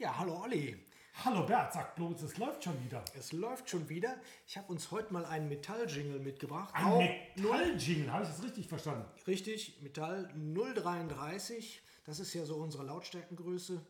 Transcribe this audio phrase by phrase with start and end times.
[0.00, 0.82] Ja, hallo Olli.
[1.26, 3.04] Hallo Bert, sag bloß, es läuft schon wieder.
[3.18, 4.16] Es läuft schon wieder.
[4.46, 6.72] Ich habe uns heute mal einen Metall-Jingle mitgebracht.
[6.74, 6.96] Ein
[7.36, 9.04] Metall-Jingle, habe ich das richtig verstanden?
[9.26, 11.82] Richtig, Metall 033.
[12.06, 13.84] Das ist ja so unsere Lautstärkengröße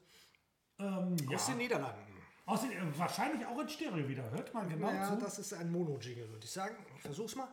[0.80, 1.36] Ähm, ja.
[1.36, 2.00] aus den Niederlanden.
[2.44, 4.28] Aus den, äh, wahrscheinlich auch in Stereo wieder.
[4.32, 5.16] Hört man genau ja, zu.
[5.16, 6.74] das ist ein Mono-Jingle, würde ich sagen.
[6.96, 7.46] Ich versuch's mal.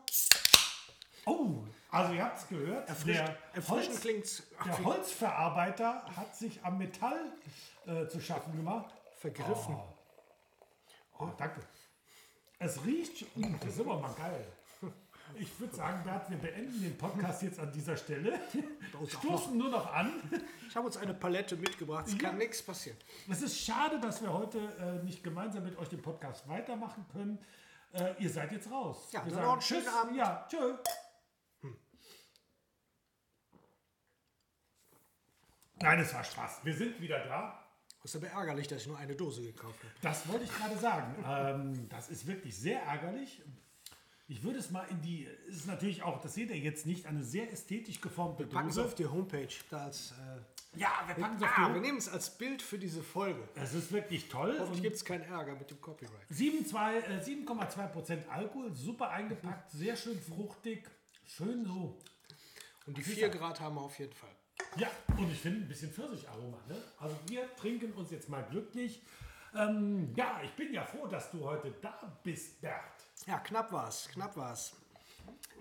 [1.27, 2.87] Oh, also ihr habt es gehört.
[3.05, 7.19] der, Erfrischend Holz, klingt's der Holzverarbeiter hat sich am Metall
[7.85, 8.93] äh, zu schaffen gemacht.
[9.17, 9.77] vergriffen.
[11.19, 11.61] Oh, danke.
[12.59, 13.25] Es riecht,
[13.61, 14.47] das ist aber mal geil.
[15.35, 18.39] Ich würde sagen, Bert, wir beenden den Podcast jetzt an dieser Stelle.
[19.07, 20.13] Stoßen nur noch an.
[20.67, 22.07] Ich habe uns eine Palette mitgebracht.
[22.07, 22.97] Es kann nichts passieren.
[23.29, 27.39] Es ist schade, dass wir heute äh, nicht gemeinsam mit euch den Podcast weitermachen können.
[27.91, 29.09] Äh, ihr seid jetzt raus.
[29.11, 30.15] Ja, wir einen schönen Abend.
[30.15, 30.75] Ja, tschö.
[35.81, 36.61] Nein, es war Spaß.
[36.63, 37.63] Wir sind wieder da.
[38.01, 39.93] Das ist aber ärgerlich, dass ich nur eine Dose gekauft habe.
[40.01, 41.15] Das wollte ich gerade sagen.
[41.27, 43.41] ähm, das ist wirklich sehr ärgerlich.
[44.29, 47.05] Ich würde es mal in die, es ist natürlich auch, das seht ihr jetzt nicht,
[47.05, 48.87] eine sehr ästhetisch geformte Packen es Dose.
[48.87, 49.47] auf die Homepage.
[49.69, 52.61] Da als, äh, Ja, wir packen es auf ah, die wir nehmen es als Bild
[52.61, 53.47] für diese Folge.
[53.55, 54.51] Es ist wirklich toll.
[54.59, 56.29] Hoffentlich Und gibt es keinen Ärger mit dem Copyright.
[56.31, 60.89] 7,2 äh, 7,2% Alkohol, super eingepackt, sehr schön fruchtig,
[61.25, 61.97] schön so.
[62.85, 64.35] Und die 4 Grad haben wir auf jeden Fall.
[64.77, 66.57] Ja, und ich finde ein bisschen Pfirsicharoma.
[66.67, 66.75] Ne?
[66.99, 69.01] Also wir trinken uns jetzt mal glücklich.
[69.55, 72.83] Ähm, ja, ich bin ja froh, dass du heute da bist, Bert.
[73.25, 74.73] Ja, knapp war's, knapp war's.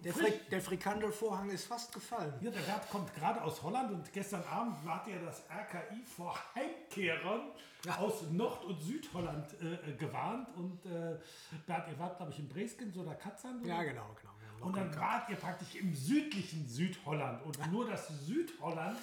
[0.04, 0.12] Der.
[0.12, 2.34] Fri der Frikandelvorhang ist fast gefallen.
[2.40, 6.38] Ja, der Bert kommt gerade aus Holland und gestern Abend wart ihr das RKI vor
[6.54, 7.52] Heimkehrern
[7.98, 10.48] aus Nord- und Südholland äh, gewarnt.
[10.56, 11.18] Und äh,
[11.66, 13.66] Bert, ihr wart, glaube ich, in Bresken, so der oder?
[13.66, 14.35] Ja, genau, genau.
[14.60, 17.44] Und dann wart ihr praktisch im südlichen Südholland.
[17.44, 18.98] Und nur das Südholland,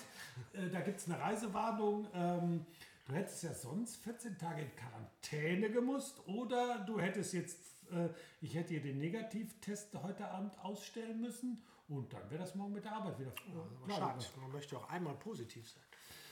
[0.53, 2.07] äh, da gibt es eine Reisewarnung.
[2.13, 2.65] Ähm,
[3.07, 6.21] du hättest ja sonst 14 Tage in Quarantäne gemusst.
[6.27, 7.59] Oder du hättest jetzt,
[7.91, 8.09] äh,
[8.41, 11.61] ich hätte dir den Negativtest heute Abend ausstellen müssen.
[11.87, 13.33] Und dann wäre das morgen mit der Arbeit wieder.
[13.51, 14.41] Aber klar schade, gegangen.
[14.41, 15.83] man möchte auch einmal positiv sein.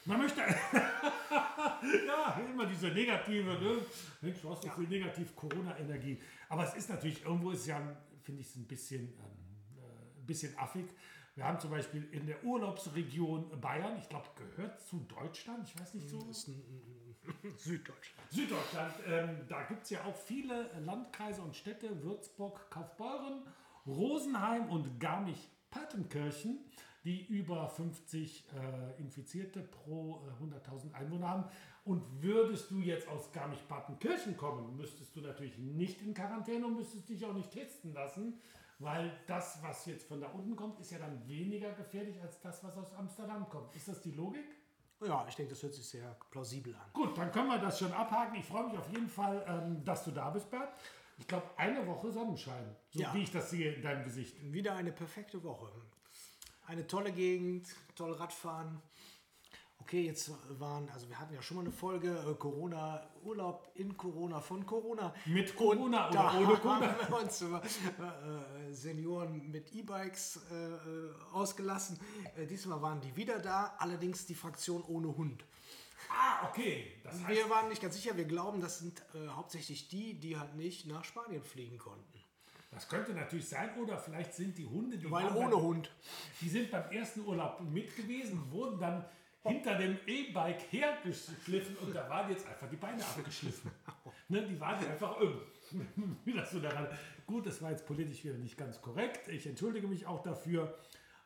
[0.05, 0.41] Man möchte.
[2.07, 3.85] ja, immer diese negative, ne?
[4.21, 6.19] Mensch, du hast so viel negativ Corona-Energie.
[6.49, 7.79] Aber es ist natürlich, irgendwo ist ja,
[8.23, 10.85] finde ich es ein bisschen, ähm, äh, ein bisschen affig.
[11.35, 15.93] Wir haben zum Beispiel in der Urlaubsregion Bayern, ich glaube, gehört zu Deutschland, ich weiß
[15.93, 16.19] nicht so.
[17.57, 18.31] Süddeutschland.
[18.31, 23.43] Süddeutschland, ähm, da gibt es ja auch viele Landkreise und Städte, Würzburg, Kaufbeuren,
[23.85, 26.59] Rosenheim und Garmisch-Partenkirchen,
[27.03, 31.45] die über 50 äh, Infizierte pro äh, 100.000 Einwohner haben.
[31.83, 37.09] Und würdest du jetzt aus Garmisch-Partenkirchen kommen, müsstest du natürlich nicht in Quarantäne und müsstest
[37.09, 38.39] dich auch nicht testen lassen,
[38.77, 42.63] weil das, was jetzt von da unten kommt, ist ja dann weniger gefährlich als das,
[42.63, 43.75] was aus Amsterdam kommt.
[43.75, 44.45] Ist das die Logik?
[45.03, 46.81] Ja, ich denke, das hört sich sehr plausibel an.
[46.93, 48.35] Gut, dann können wir das schon abhaken.
[48.37, 50.71] Ich freue mich auf jeden Fall, ähm, dass du da bist, Bert.
[51.17, 53.13] Ich glaube, eine Woche Sonnenschein, so Ja.
[53.13, 54.35] wie ich das sehe in deinem Gesicht.
[54.53, 55.67] Wieder eine perfekte Woche.
[56.67, 58.81] Eine tolle Gegend, toll Radfahren.
[59.81, 63.97] Okay, jetzt waren, also wir hatten ja schon mal eine Folge äh, Corona, Urlaub in
[63.97, 65.13] Corona, von Corona.
[65.25, 66.87] Mit Corona Und oder ohne Corona?
[67.01, 70.77] haben wir uns über äh, äh, Senioren mit E-Bikes äh, äh,
[71.33, 71.99] ausgelassen.
[72.37, 75.43] Äh, diesmal waren die wieder da, allerdings die Fraktion ohne Hund.
[76.09, 76.93] Ah, okay.
[77.03, 79.01] Das heißt, Wir waren nicht ganz sicher, wir glauben, das sind
[79.35, 82.19] hauptsächlich die, die halt nicht nach Spanien fliegen konnten.
[82.71, 83.69] das könnte natürlich sein.
[83.77, 85.91] Oder vielleicht sind die Hunde, die, Weil ohne beim, Hund.
[86.41, 89.05] die sind beim ersten Urlaub mit gewesen, wurden dann
[89.43, 93.71] hinter dem E-Bike hergeschliffen und da waren jetzt einfach die Beine abgeschliffen.
[94.29, 95.41] ne, die waren einfach um.
[96.51, 96.87] So daran.
[97.25, 99.29] Gut, das war jetzt politisch wieder nicht ganz korrekt.
[99.29, 100.77] Ich entschuldige mich auch dafür.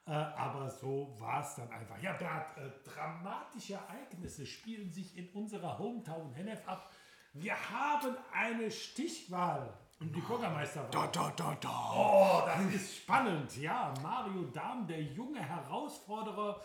[0.07, 1.99] Äh, aber so war es dann einfach.
[2.01, 6.93] Ja, Bert, äh, dramatische Ereignisse spielen sich in unserer Hometown Hennef ab.
[7.33, 10.91] Wir haben eine Stichwahl um die Bürgermeisterwahl.
[10.91, 11.93] Da, da, da, da.
[11.95, 13.55] Oh, das ist spannend.
[13.57, 16.61] Ja, Mario Dahm, der junge Herausforderer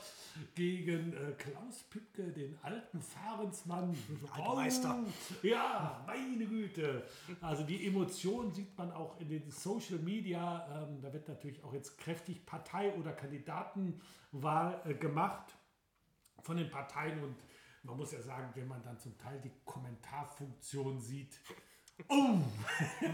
[0.55, 3.97] gegen äh, Klaus Püttke, den alten Fahrensmann.
[4.33, 4.97] Altmeister.
[4.97, 7.05] Und, ja, meine Güte.
[7.41, 10.67] Also die Emotion sieht man auch in den Social Media.
[10.89, 15.55] Ähm, da wird natürlich auch jetzt kräftig Partei- oder Kandidatenwahl äh, gemacht
[16.43, 17.23] von den Parteien.
[17.23, 17.37] Und
[17.85, 21.39] man muss ja sagen, wenn man dann zum Teil die Kommentarfunktion sieht,
[22.09, 22.39] oh,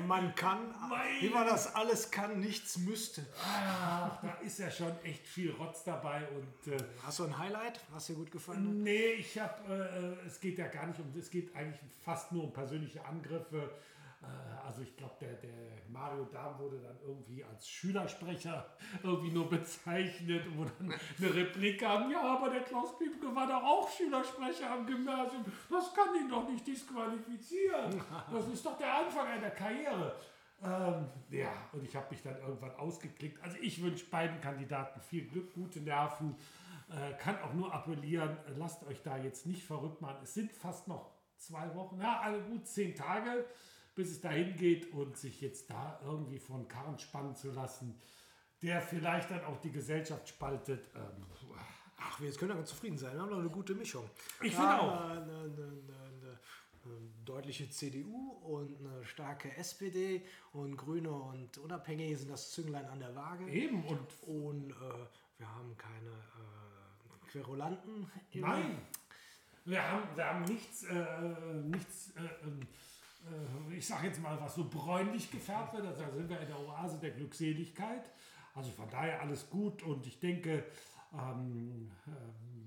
[0.07, 0.59] Man kann,
[1.21, 3.27] wie man das alles kann, nichts müsste.
[3.45, 7.81] Ach, da ist ja schon echt viel Rotz dabei und äh, Hast du ein Highlight,
[7.93, 8.75] was dir gut gefallen hat?
[8.75, 12.45] nee, ich habe, äh, es geht ja gar nicht um, es geht eigentlich fast nur
[12.45, 13.69] um persönliche Angriffe Äh,
[14.65, 18.67] also ich glaube, der, der Mario Dahm wurde dann irgendwie als Schülersprecher
[19.03, 23.63] irgendwie nur bezeichnet, wo dann eine Replik kam, ja, aber der Klaus Piepke war doch
[23.63, 25.45] auch Schülersprecher am Gymnasium.
[25.71, 28.03] Das kann ihn doch nicht disqualifizieren.
[28.33, 30.15] Das ist doch der Anfang einer Karriere.
[30.63, 33.43] Ähm, ja, und ich habe mich dann irgendwann ausgeklickt.
[33.43, 36.35] Also ich wünsche beiden Kandidaten viel Glück, gute Nerven.
[36.89, 40.19] Äh, kann auch nur appellieren, lasst euch da jetzt nicht verrückt machen.
[40.23, 43.45] Es sind fast noch zwei Wochen, ja, also gut zehn Tage,
[43.97, 47.99] bis es dahin geht und sich jetzt da irgendwie von Karren spannen zu lassen,
[48.63, 50.89] der vielleicht dann auch die Gesellschaft spaltet.
[50.95, 51.27] Ähm,
[51.99, 53.15] Ach, wir können aber zufrieden sein.
[53.15, 54.09] Wir haben doch eine gute Mischung.
[54.43, 55.01] Ich finde auch.
[55.01, 56.39] Eine, eine, eine,
[57.25, 60.23] deutliche CDU und eine starke SPD
[60.53, 63.51] und Grüne und Unabhängige sind das Zünglein an der Waage.
[63.51, 64.75] eben und Und äh,
[65.39, 68.09] wir haben keine äh, Querulanten.
[68.35, 68.79] Nein,
[69.65, 72.67] wir haben, wir haben nichts, äh, nichts äh, ähm, äh,
[73.77, 75.87] ich sage jetzt mal, was so bräunlich gefärbt wird.
[75.87, 78.11] Also da sind wir in der Oase der Glückseligkeit.
[78.55, 80.65] Also von daher alles gut und ich denke,
[81.13, 82.11] ähm, äh,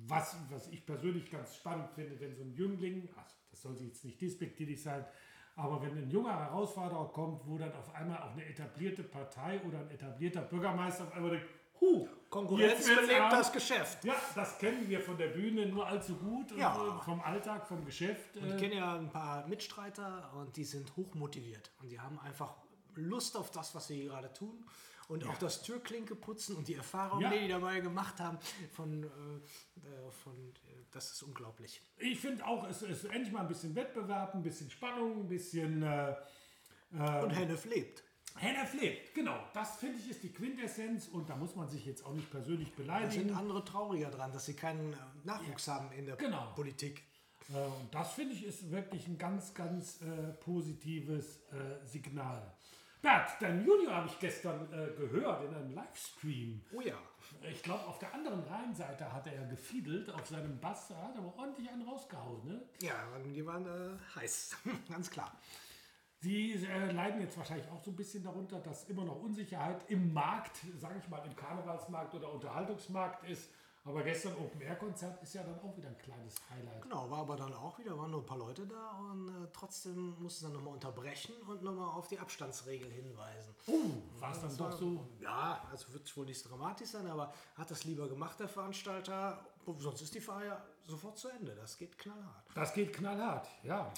[0.07, 4.06] was, was ich persönlich ganz spannend finde, wenn so ein Jüngling, also das soll jetzt
[4.06, 5.06] nicht despektierlich sein,
[5.56, 9.79] aber wenn ein junger Herausforderer kommt, wo dann auf einmal auch eine etablierte Partei oder
[9.79, 11.47] ein etablierter Bürgermeister auf einmal denkt,
[11.81, 14.04] huh, Konkurrenz belebt das Geschäft.
[14.06, 16.74] Ja, das kennen wir von der Bühne nur allzu gut, Ja.
[16.76, 18.36] und, äh, vom Alltag, vom Geschäft.
[18.36, 22.56] Ich Äh, kenne ja ein paar Mitstreiter und die sind hochmotiviert und die haben einfach
[22.96, 24.66] Lust auf das, was sie gerade tun.
[25.08, 27.31] Und auch das Türklinke putzen und die Erfahrungen, Ja.
[27.31, 28.38] die die dabei gemacht haben,
[28.74, 31.81] von, äh, äh, von äh, das ist unglaublich.
[31.98, 35.81] ich finde auch, es ist endlich mal ein bisschen Wettbewerb, ein bisschen Spannung, ein bisschen
[35.81, 36.16] äh,
[36.92, 38.04] Und Hennef lebt.
[38.39, 39.13] Hennef lebt.
[39.13, 42.30] Genau, das finde ich ist die Quintessenz und da muss man sich jetzt auch nicht
[42.31, 43.36] persönlich Da sind beleidigen.
[43.36, 46.51] andere trauriger dran, dass sie keinen äh, Nachwuchs haben in der Genau.
[46.56, 47.03] Politik.
[47.53, 52.53] Äh, und das finde ich ist wirklich ein ganz, ganz äh, positives äh, Signal.
[53.01, 56.62] Bert, dein Junior habe ich gestern äh, gehört in einem Livestream.
[56.74, 56.95] Oh ja.
[57.50, 61.19] Ich glaube, auf der anderen Rheinseite hat er gefiedelt auf seinem Bass, da hat er
[61.21, 62.45] aber ordentlich einen rausgehauen.
[62.45, 62.62] Ne?
[62.81, 62.95] Ja,
[63.33, 64.57] die waren äh, heiß,
[64.89, 65.31] ganz klar.
[66.21, 70.13] Sie äh, leiden jetzt wahrscheinlich auch so ein bisschen darunter, dass immer noch Unsicherheit im
[70.13, 73.50] Markt, sage ich mal, im Karnevalsmarkt oder Unterhaltungsmarkt ist.
[73.86, 76.81] Aber gestern Open-Air-Konzert ist ja dann auch wieder ein kleines Highlight.
[76.81, 80.16] Genau, war aber dann auch wieder, waren nur ein paar Leute da und äh, trotzdem
[80.19, 83.56] mussten dann nochmal unterbrechen und nochmal auf die Abstandsregeln hinweisen.
[83.68, 85.07] Oh, war es dann doch so?
[85.21, 89.39] Ja, also wird wohl nicht dramatisch sein, aber hat das lieber gemacht, der Veranstalter.
[89.77, 91.56] Sonst ist die Feier sofort zu Ende.
[91.56, 92.45] Das geht knallhart.
[92.54, 93.92] Das geht knallhart, ja.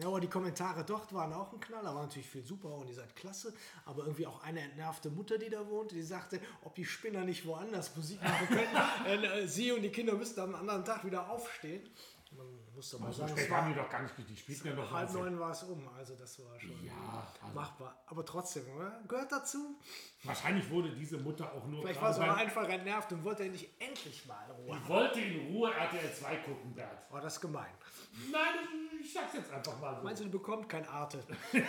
[0.00, 2.94] Ja, aber die Kommentare dort waren auch ein Knaller, war natürlich viel super und ihr
[2.94, 3.52] seid klasse,
[3.84, 7.44] aber irgendwie auch eine entnervte Mutter, die da wohnte, die sagte, ob die Spinner nicht
[7.44, 8.68] woanders Musik machen können.
[9.04, 11.86] Denn, äh, sie und die Kinder müssten am anderen Tag wieder aufstehen.
[12.32, 14.36] Man muss doch mal So sagen, spät es haben war, die doch gar nicht, die
[14.36, 17.54] spielten ja noch halb also- neun war es um, also das war schon Ja, also
[17.54, 18.02] machbar.
[18.06, 19.02] Aber trotzdem, oder?
[19.08, 19.76] gehört dazu.
[20.22, 21.82] wahrscheinlich wurde diese Mutter auch nur.
[21.82, 24.78] Vielleicht war sie aber einfach entnervt und wollte endlich endlich mal Ruhe.
[24.80, 27.02] Ich wollte in Ruhe RTL 2 gucken, Bert.
[27.10, 27.66] Oh, das ist gemein.
[28.30, 30.02] Nein, ich sag's jetzt einfach mal so.
[30.02, 31.22] Meinst du, die bekommt kein Arte?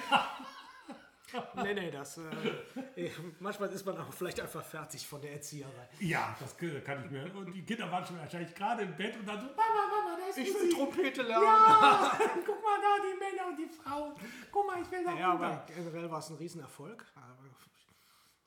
[1.63, 2.17] nee, nee, das.
[2.17, 3.09] Äh,
[3.39, 5.87] manchmal ist man auch vielleicht einfach fertig von der Erzieherei.
[5.99, 7.33] Ja, das kann ich mir.
[7.35, 10.27] Und die Kinder waren schon wahrscheinlich gerade im Bett und dann so, Mama, Mama, da
[10.27, 10.73] ist Ich will.
[10.73, 11.45] Trompete lernen.
[11.45, 12.11] Ja,
[12.45, 14.13] guck mal da, die Männer und die Frauen.
[14.51, 15.45] Guck mal, ich will da Ja, runter.
[15.47, 17.05] aber generell war es ein Riesenerfolg.
[17.15, 17.37] Aber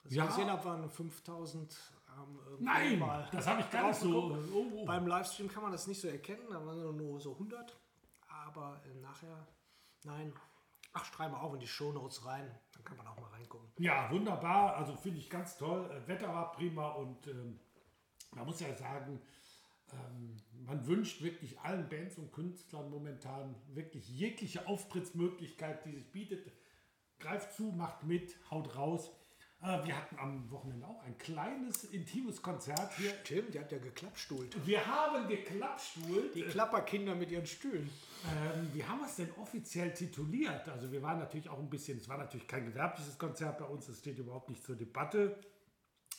[0.02, 0.24] Was Ja.
[0.24, 1.74] ich gesehen habe, waren 5000.
[2.16, 4.38] Haben irgendwie Nein, mal das habe ich gar nicht so.
[4.52, 4.84] Oh, oh.
[4.84, 7.76] Beim Livestream kann man das nicht so erkennen, da waren nur- nur so 100.
[8.46, 9.46] Aber äh, nachher,
[10.04, 10.32] nein.
[10.92, 13.68] Ach, schreiben wir auch in die Shownotes rein, dann kann man auch mal reingucken.
[13.78, 14.76] Ja, wunderbar.
[14.76, 15.90] Also finde ich ganz toll.
[15.90, 17.58] Äh, Wetter war prima und ähm,
[18.32, 19.20] man muss ja sagen,
[19.92, 26.52] ähm, man wünscht wirklich allen Bands und Künstlern momentan wirklich jegliche Auftrittsmöglichkeit, die sich bietet.
[27.18, 29.10] Greift zu, macht mit, haut raus.
[29.64, 33.14] Äh, wir hatten am Wochenende auch ein kleines, intimes Konzert hier.
[33.24, 34.66] Stimmt, die hat ja geklappstuhlt.
[34.66, 36.34] Wir haben geklappstuhlt.
[36.34, 37.90] Die Klapperkinder mit ihren Stühlen.
[38.30, 40.68] Ähm, wie haben wir es denn offiziell tituliert?
[40.68, 43.86] Also wir waren natürlich auch ein bisschen, es war natürlich kein gewerbliches Konzert bei uns,
[43.86, 45.40] das steht überhaupt nicht zur Debatte.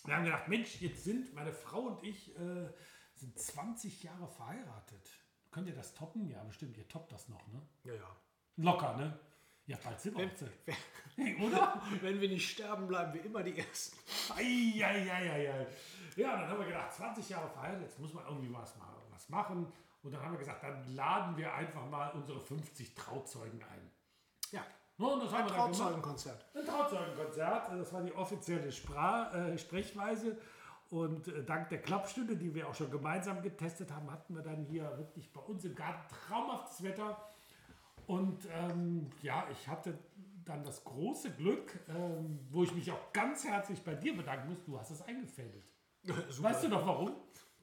[0.06, 2.70] Wir haben gedacht, Mensch, jetzt sind meine Frau und ich äh,
[3.14, 5.10] sind 20 Jahre verheiratet.
[5.52, 6.28] Könnt ihr das toppen?
[6.30, 7.62] Ja, bestimmt, ihr toppt das noch, ne?
[7.84, 8.16] Ja, ja.
[8.58, 9.20] Locker, ne?
[9.68, 10.30] Ja, bald sind wir.
[11.48, 11.82] Oder?
[12.02, 13.98] Wenn wir nicht sterben, bleiben wir immer die Ersten.
[14.36, 15.68] Eieieiei.
[16.16, 18.74] Ja, dann haben wir gedacht, 20 Jahre verheiratet, jetzt muss man irgendwie was,
[19.10, 19.72] was machen.
[20.04, 23.92] Und dann haben wir gesagt, dann laden wir einfach mal unsere 50 Trauzeugen ein.
[24.52, 24.64] Ja,
[24.98, 25.54] No, und das haben ein.
[25.54, 26.46] Trauzeugenkonzert.
[26.54, 30.38] Ein Trauzeugenkonzert, das war die offizielle Spra äh, Sprechweise.
[30.90, 34.64] Und äh, dank der Klappstunde, die wir auch schon gemeinsam getestet haben, hatten wir dann
[34.64, 37.18] hier wirklich bei uns im Garten traumhaftes Wetter.
[38.08, 39.98] Und ähm, ja, ich hatte
[40.46, 44.64] dann das große Glück, ähm, wo ich mich auch ganz herzlich bei dir bedanken muss,
[44.64, 45.74] du hast es eingefädelt.
[46.04, 46.50] Super.
[46.50, 47.16] Weißt du doch warum?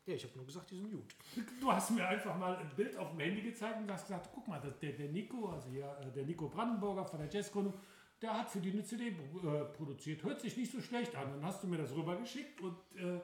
[0.04, 1.14] Ja, ich habe nur gesagt, die sind gut.
[1.60, 4.48] Du hast mir einfach mal ein Bild auf dem Handy gezeigt und hast gesagt, guck
[4.48, 7.74] mal, der, der Nico, also hier äh, der Nico Brandenburger von der Jazzgründung,
[8.20, 10.24] der hat für die eine CD äh, produziert.
[10.24, 11.30] Hört sich nicht so schlecht an.
[11.30, 13.20] Dann hast du mir das rübergeschickt und äh,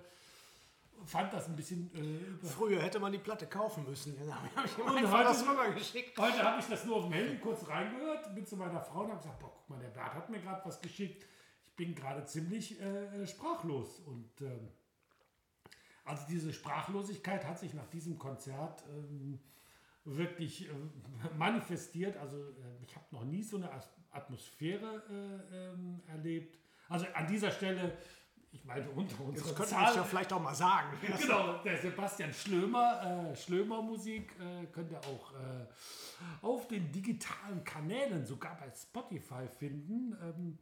[1.06, 2.46] fand das ein bisschen äh.
[2.46, 4.16] Früher hätte man die Platte kaufen müssen.
[4.18, 6.18] Dann habe ich Und heute- das rübergeschickt.
[6.18, 9.08] Heute habe ich das nur auf dem Handy kurz reingehört, bin zu meiner Frau und
[9.10, 11.24] habe gesagt, boah, guck mal, der Bert hat mir gerade was geschickt.
[11.66, 14.00] Ich bin gerade ziemlich äh, sprachlos.
[14.00, 14.68] Und ähm,
[16.04, 19.38] also diese Sprachlosigkeit hat sich nach diesem Konzert ähm,
[20.04, 20.72] wirklich äh,
[21.36, 22.16] manifestiert.
[22.16, 23.70] Also äh, ich habe noch nie so eine
[24.10, 25.02] Atmosphäre
[25.52, 26.58] äh, ähm, erlebt.
[26.88, 27.96] Also an dieser Stelle,
[28.50, 30.96] ich meine, unter Das unserer könnte man ja vielleicht auch mal sagen.
[31.20, 35.66] Genau, der Sebastian Schlömer, äh, Schlömer Musik äh, könnt ihr auch äh,
[36.42, 40.16] auf den digitalen Kanälen, sogar bei Spotify finden.
[40.22, 40.58] Ähm,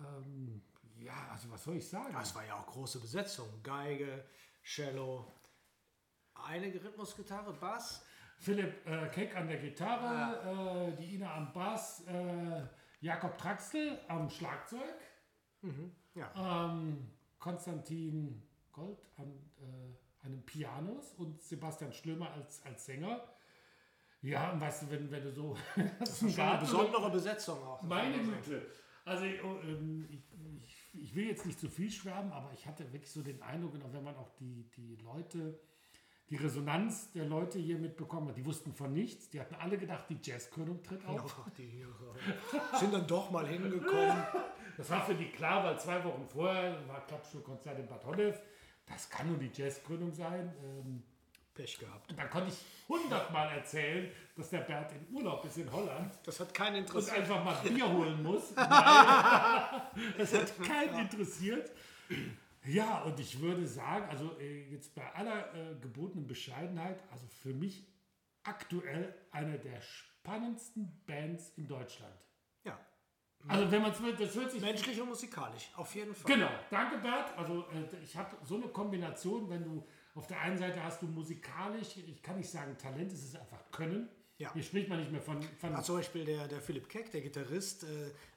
[0.00, 0.62] ähm,
[0.96, 2.14] ja, also was soll ich sagen?
[2.14, 3.48] Das war ja auch große Besetzung.
[3.62, 4.24] Geige,
[4.64, 5.26] Cello,
[6.34, 8.04] eine Rhythmusgitarre, Bass.
[8.38, 12.62] Philipp äh, Keck an der Gitarre, äh, die Ina am Bass, äh,
[13.00, 14.96] Jakob Traxel am Schlagzeug,
[16.14, 16.70] Ja.
[16.70, 18.42] ähm, Konstantin
[18.72, 23.22] Gold an äh, einem Pianos und Sebastian Schlömer als, als Sänger.
[24.22, 25.56] Ja, und weißt du, wenn, wenn du so
[25.98, 27.82] das ist ein eine besondere Besetzung auch.
[27.82, 28.66] Meine Güte.
[29.04, 30.22] Also oh, ähm, ich,
[30.62, 33.74] ich, ich will jetzt nicht zu viel schwärmen, aber ich hatte wirklich so den Eindruck,
[33.74, 35.60] und auch wenn man auch die, die Leute,
[36.30, 39.28] die Resonanz der Leute hier mitbekommen hat, die wussten von nichts.
[39.28, 41.36] Die hatten alle gedacht, die Jazzkrönung tritt auf.
[41.46, 41.84] Ach, die
[42.78, 44.24] sind dann doch mal hingekommen.
[44.76, 48.40] Das war für die klar, weil zwei Wochen vorher war Klappstuhlkonzert in Bad Honnef.
[48.86, 50.52] Das kann nur die Jazzkrönung sein.
[50.62, 51.02] Ähm,
[51.54, 52.10] Pech gehabt.
[52.10, 56.18] und dann konnte ich hundertmal erzählen, dass der Bert in Urlaub ist in Holland.
[56.24, 57.16] Das hat keinen und interessiert.
[57.18, 58.52] einfach mal Bier holen muss.
[60.18, 61.70] Das hat keinen interessiert.
[62.64, 67.52] Ja, und ich würde sagen, also äh, jetzt bei aller äh, gebotenen Bescheidenheit, also für
[67.52, 67.86] mich
[68.42, 72.14] aktuell eine der spannendsten Bands in Deutschland.
[72.64, 72.78] Ja.
[73.46, 76.34] Also wenn man es wird, das hört sich Menschlich und musikalisch, auf jeden Fall.
[76.34, 77.36] Genau, danke Bert.
[77.36, 81.06] Also äh, ich habe so eine Kombination, wenn du auf der einen Seite hast du
[81.06, 84.08] musikalisch, ich kann nicht sagen Talent, es ist einfach Können.
[84.44, 84.52] Ja.
[84.52, 87.22] Hier spricht man nicht mehr von, von Ja, zum Beispiel der, der Philipp Keck, der
[87.22, 87.86] Gitarrist, äh,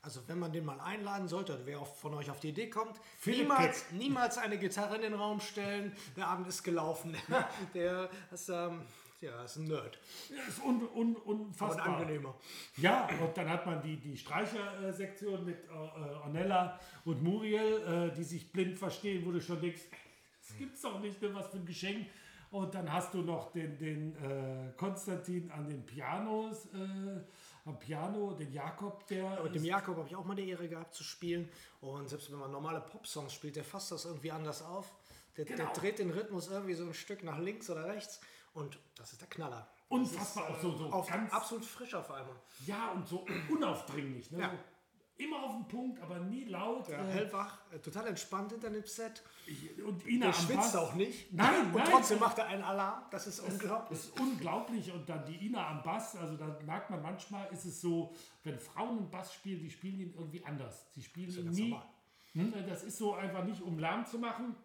[0.02, 2.98] also wenn man den mal einladen sollte, wer auch von euch auf die Idee kommt,
[3.20, 7.14] Philipp niemals, niemals eine Gitarre in den Raum stellen, der Abend ist gelaufen.
[7.74, 8.84] der ist, ähm,
[9.20, 10.00] ja, ist ein Nerd,
[10.48, 12.00] ist un, un, aber unfassbar.
[12.00, 12.36] angenehmer.
[12.78, 18.16] Ja, und dann hat man die, die Streichersektion mit äh, äh, Ornella und Muriel, äh,
[18.16, 19.82] die sich blind verstehen, wo du schon denkst,
[20.48, 22.08] das gibt's doch nicht, ne, was für ein Geschenk.
[22.52, 27.20] Und dann hast du noch den, den äh, Konstantin an den Pianos, äh,
[27.66, 29.44] am Piano, den Jakob, der.
[29.44, 31.50] Mit dem ist- Jakob habe ich auch mal die Ehre gehabt zu spielen.
[31.82, 34.94] Und selbst wenn man normale Popsongs spielt, der fasst das irgendwie anders auf.
[35.36, 35.74] Der, der Genau.
[35.74, 38.22] dreht den Rhythmus irgendwie so ein Stück nach links oder rechts.
[38.54, 39.68] Und das ist der Knaller.
[39.90, 41.32] Unfassbar, auch so, so Auf, ganz.
[41.32, 42.36] absolut frisch auf einmal.
[42.66, 44.32] Ja, und so unaufdringlich.
[44.32, 44.40] Ne?
[44.40, 44.54] Ja.
[45.20, 46.88] Immer auf den Punkt, aber nie laut.
[46.90, 49.24] Ja, äh, hellwach, äh, total entspannt hinter dem Set.
[49.86, 51.34] und Ina Der schwitzt auch nicht.
[51.34, 51.88] Nein, Und nein.
[51.90, 53.04] trotzdem macht er einen Alarm.
[53.10, 53.90] Das ist unglaublich.
[54.00, 54.92] Das ist unglaublich.
[54.92, 58.60] Und dann die Ina am Bass, also da merkt man manchmal, ist es so, wenn
[58.60, 60.86] Frauen einen Bass spielen, die spielen ihn irgendwie anders.
[60.94, 61.76] Sie spielen ihn nie.
[62.34, 64.56] Hm, Das ist so einfach nicht, um Lärm zu machen.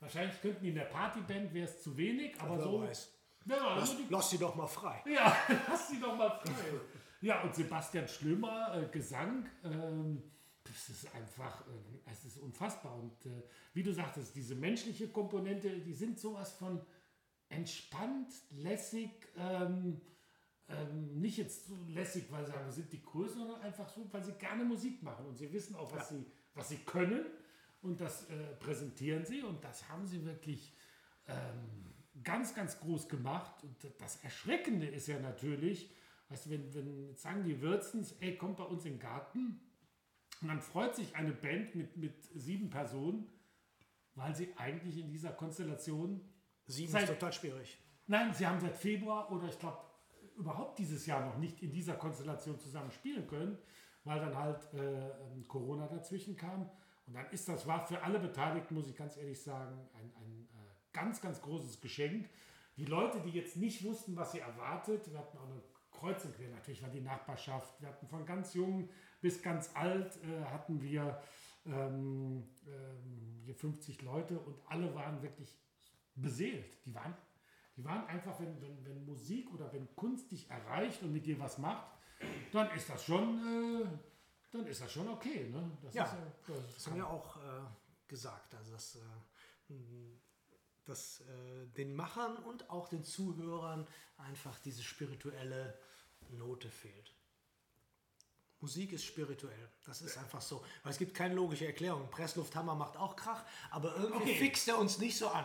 [0.00, 2.80] Wahrscheinlich könnten die in der Partyband wäre es zu wenig, aber Wer so.
[2.82, 3.10] weiß.
[3.46, 5.02] Ja, Lass, also die, lass sie doch mal frei.
[5.06, 5.34] ja,
[5.68, 6.52] lass sie doch mal frei.
[7.24, 10.22] Ja, und Sebastian Schlömer, äh, Gesang, ähm,
[10.62, 12.98] das ist einfach, äh, es ist unfassbar.
[12.98, 16.82] Und äh, wie du sagtest, diese menschliche Komponente, die sind sowas von
[17.48, 20.02] entspannt, lässig, ähm,
[20.68, 24.06] ähm, nicht jetzt so lässig, weil sie sagen, wir sind die Größten, sondern einfach so,
[24.12, 27.24] weil sie gerne Musik machen und sie wissen auch, was, sie, was sie können
[27.80, 30.74] und das äh, präsentieren sie und das haben sie wirklich
[31.26, 33.64] ähm, ganz, ganz groß gemacht.
[33.64, 35.90] Und das Erschreckende ist ja natürlich,
[36.28, 39.60] weißt du, wenn, wenn jetzt sagen die Würzens, ey, kommt bei uns in den Garten
[40.40, 43.26] und dann freut sich eine Band mit, mit sieben Personen,
[44.14, 46.20] weil sie eigentlich in dieser Konstellation
[46.66, 47.78] Sieben Seit- ist total schwierig.
[48.06, 49.78] Nein, sie haben seit Februar oder ich glaube
[50.36, 53.58] überhaupt dieses Jahr noch nicht in dieser Konstellation zusammen spielen können,
[54.04, 56.70] weil dann halt äh, Corona dazwischen kam.
[57.06, 60.48] Und dann ist das, war für alle Beteiligten, muss ich ganz ehrlich sagen, ein, ein
[60.54, 60.58] äh,
[60.92, 62.28] ganz, ganz großes Geschenk.
[62.76, 65.62] Die Leute, die jetzt nicht wussten, was sie erwartet, wir hatten auch eine
[65.94, 68.88] Kreuz und quer, natürlich war die Nachbarschaft, wir hatten von ganz jung
[69.20, 71.22] bis ganz alt, äh, hatten wir
[71.66, 75.56] ähm, ähm, hier 50 Leute und alle waren wirklich
[76.14, 76.76] beseelt.
[76.84, 77.14] Die waren
[77.76, 81.38] Die waren einfach, wenn, wenn, wenn Musik oder wenn Kunst dich erreicht und mit dir
[81.40, 81.86] was macht,
[82.52, 83.38] dann ist das schon,
[83.82, 83.86] äh,
[84.52, 85.48] dann ist das schon okay.
[85.50, 85.70] Ne?
[85.82, 86.14] Das Ja, ist
[86.46, 87.40] das Das haben wir auch äh,
[88.06, 88.98] gesagt, also dass,
[90.84, 93.86] dass äh, den Machern und auch den Zuhörern
[94.18, 95.78] einfach diese spirituelle
[96.30, 97.14] Note fehlt.
[98.60, 100.64] Musik ist spirituell, das ist einfach so.
[100.82, 102.08] Weil es gibt keine logische Erklärung.
[102.08, 104.38] Presslufthammer macht auch Krach, aber irgendwie Okay.
[104.38, 105.44] fixt er uns nicht so an.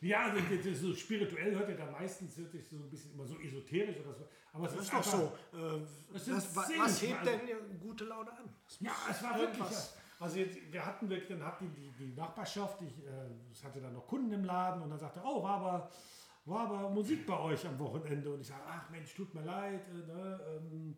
[0.00, 3.12] Ja, also das- das so spirituell hört ihr da meistens hört sich so ein bisschen
[3.14, 4.28] immer so esoterisch oder so.
[4.52, 5.58] Aber es Das ist ist doch einfach, so.
[6.14, 8.54] Äh, sind was, was, hebt also- denn gute Laune an?
[8.64, 9.70] Das Ja, es war wirklich.
[9.70, 9.82] ja.
[10.20, 14.06] Also jetzt, wir hatten wirklich, dann hatten die, die Nachbarschaft, ich, äh, hatte dann noch
[14.06, 15.90] Kunden im Laden und dann sagte, oh, war aber,
[16.44, 18.30] war aber Musik bei euch am Wochenende.
[18.30, 20.96] Und ich sage, ach Mensch, tut mir leid, äh, ne, ähm,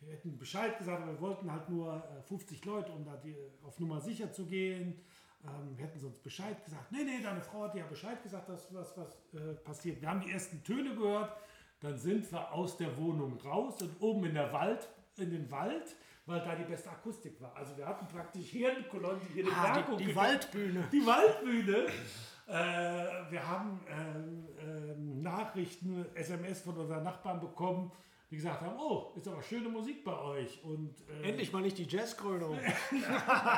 [0.00, 3.36] wir hätten Bescheid gesagt, aber wir wollten halt nur äh, 50 Leute, um da die,
[3.62, 5.00] auf Nummer sicher zu gehen.
[5.44, 6.90] Ähm, wir hätten sonst Bescheid gesagt.
[6.90, 10.00] Nee, nee, deine Frau hat ja Bescheid gesagt, dass was, was äh, passiert.
[10.00, 11.36] Wir haben die ersten Töne gehört,
[11.78, 15.94] dann sind wir aus der Wohnung raus und oben in der Wald, in den Wald,
[16.26, 17.54] weil da die beste Akustik war.
[17.56, 20.88] Also wir hatten praktisch hier eine Kolonne, die hier den Ah, Berg die, die Waldbühne.
[20.92, 21.86] die Waldbühne.
[22.48, 27.90] Äh, wir haben ähm, ähm, Nachrichten, SMS von unseren Nachbarn bekommen,
[28.30, 30.62] die gesagt haben, oh, ist aber schöne Musik bei euch.
[30.64, 32.58] Und, äh, Endlich mal nicht die Jazzkrönung.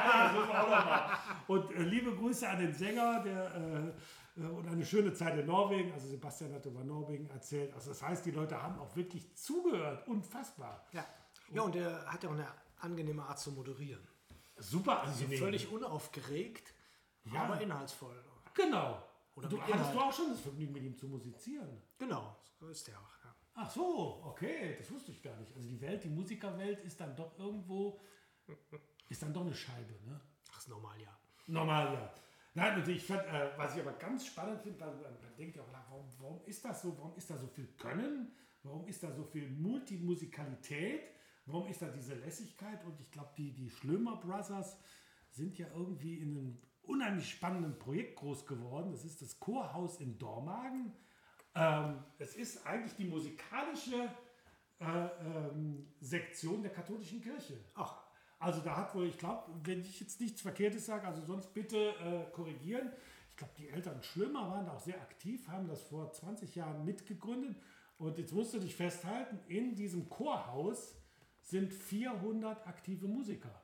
[1.46, 5.46] Und äh, liebe Grüße an den Sänger der, äh, äh, und eine schöne Zeit in
[5.46, 5.92] Norwegen.
[5.92, 7.72] Also Sebastian hat über Norwegen erzählt.
[7.74, 10.06] Also das heißt, die Leute haben auch wirklich zugehört.
[10.06, 10.84] Unfassbar.
[10.92, 11.04] Ja.
[11.52, 12.46] Ja, und der hat ja auch eine
[12.80, 14.06] angenehme Art zu moderieren.
[14.56, 15.38] Super angenehm.
[15.38, 16.74] Völlig unaufgeregt,
[17.24, 17.42] Ja.
[17.44, 18.22] aber inhaltsvoll.
[18.54, 19.02] Genau.
[19.36, 21.80] Oder du hattest du auch schon das Vergnügen, mit ihm zu musizieren.
[21.96, 23.24] Genau, so ist der auch.
[23.24, 23.34] Ja.
[23.54, 25.54] Ach so, okay, das wusste ich gar nicht.
[25.54, 28.00] Also die Welt, die Musikerwelt ist dann doch irgendwo,
[29.08, 30.20] ist dann doch eine Scheibe, ne?
[30.52, 31.16] Ach, ist normal, ja.
[31.46, 32.14] Normal, ja.
[32.54, 35.62] Nein, und ich fand, äh, was ich aber ganz spannend finde, man, man denkt ja
[35.62, 36.96] auch, nach, warum, warum ist das so?
[36.98, 38.32] Warum ist da so viel Können?
[38.64, 41.02] Warum ist da so viel Multimusikalität?
[41.48, 42.84] Warum ist da diese Lässigkeit?
[42.84, 44.76] Und ich glaube, die, die Schlömer Brothers
[45.30, 48.92] sind ja irgendwie in einem unheimlich spannenden Projekt groß geworden.
[48.92, 50.92] Das ist das Chorhaus in Dormagen.
[51.54, 54.10] Ähm, es ist eigentlich die musikalische
[54.80, 57.58] äh, ähm, Sektion der katholischen Kirche.
[57.74, 58.04] Ach,
[58.38, 61.76] Also da hat wohl, ich glaube, wenn ich jetzt nichts Verkehrtes sage, also sonst bitte
[61.76, 62.92] äh, korrigieren.
[63.30, 66.84] Ich glaube, die Eltern Schlömer waren da auch sehr aktiv, haben das vor 20 Jahren
[66.84, 67.56] mitgegründet.
[67.96, 70.94] Und jetzt musst du dich festhalten, in diesem Chorhaus
[71.48, 73.62] sind 400 aktive Musiker.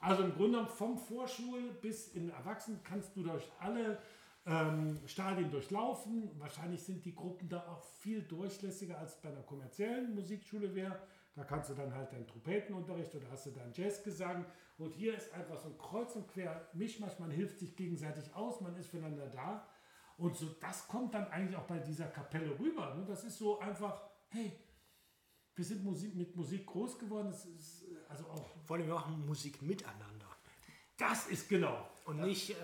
[0.00, 3.98] Also im Grunde vom Vorschul bis in Erwachsenen kannst du durch alle
[4.46, 6.30] ähm, Stadien durchlaufen.
[6.38, 10.98] Wahrscheinlich sind die Gruppen da auch viel durchlässiger als bei einer kommerziellen Musikschule wäre.
[11.34, 14.44] Da kannst du dann halt deinen Trompetenunterricht oder hast du deinen Jazzgesang.
[14.78, 17.18] Und hier ist einfach so ein Kreuz und Quer Mischmasch.
[17.18, 19.66] Man hilft sich gegenseitig aus, man ist füreinander da.
[20.16, 22.94] Und so, das kommt dann eigentlich auch bei dieser Kapelle rüber.
[22.94, 23.04] Ne?
[23.06, 24.52] Das ist so einfach, hey,
[25.58, 27.30] wir sind Musik, mit Musik groß geworden.
[27.30, 30.26] Das ist äh, also auch, vor allem wir machen Musik miteinander.
[30.96, 31.88] das ist genau.
[32.04, 32.54] Und nicht, äh,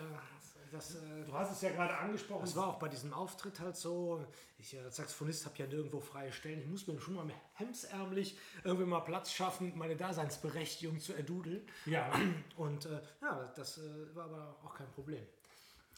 [0.71, 2.41] das, äh, Du hast es ja gerade angesprochen.
[2.43, 4.25] das war auch bei diesem Auftritt halt so.
[4.59, 6.61] Ich als Saxophonist habe ja nirgendwo freie Stellen.
[6.61, 11.67] Ich muss mir schon mal hemsärmlich irgendwie mal Platz schaffen, meine Daseinsberechtigung zu erdudeln.
[11.87, 12.11] ja,
[12.57, 15.25] Und äh, ja, das äh, war aber auch kein Problem.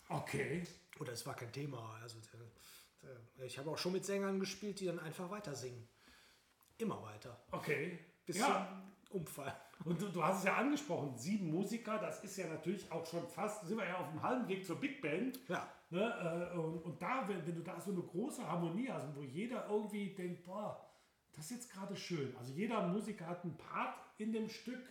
[0.09, 0.65] okay.
[0.99, 1.99] Oder es war kein Thema.
[2.03, 5.87] Also äh, äh, ich habe auch schon mit Sängern gespielt, die dann einfach weiter singen.
[6.79, 7.37] Immer weiter.
[7.53, 7.99] Okay.
[8.25, 8.69] Bis ja.
[9.11, 9.55] zum Umfall.
[9.85, 13.27] Und du, du hast es ja angesprochen, sieben Musiker, das ist ja natürlich auch schon
[13.29, 15.39] fast, sind wir ja auf dem halben Weg zur Big Band.
[15.49, 15.69] Ja.
[15.91, 16.51] Ne?
[16.53, 19.69] äh, Und, und da, wenn, wenn du da so eine große Harmonie hast, wo jeder
[19.69, 20.83] irgendwie denkt, boah,
[21.33, 22.35] das ist jetzt gerade schön.
[22.39, 24.83] Also jeder Musiker hat einen Part in dem Stück,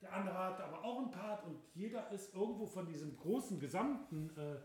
[0.00, 4.30] der andere hat aber auch einen Part und jeder ist irgendwo von diesem großen Gesamten
[4.38, 4.60] äh,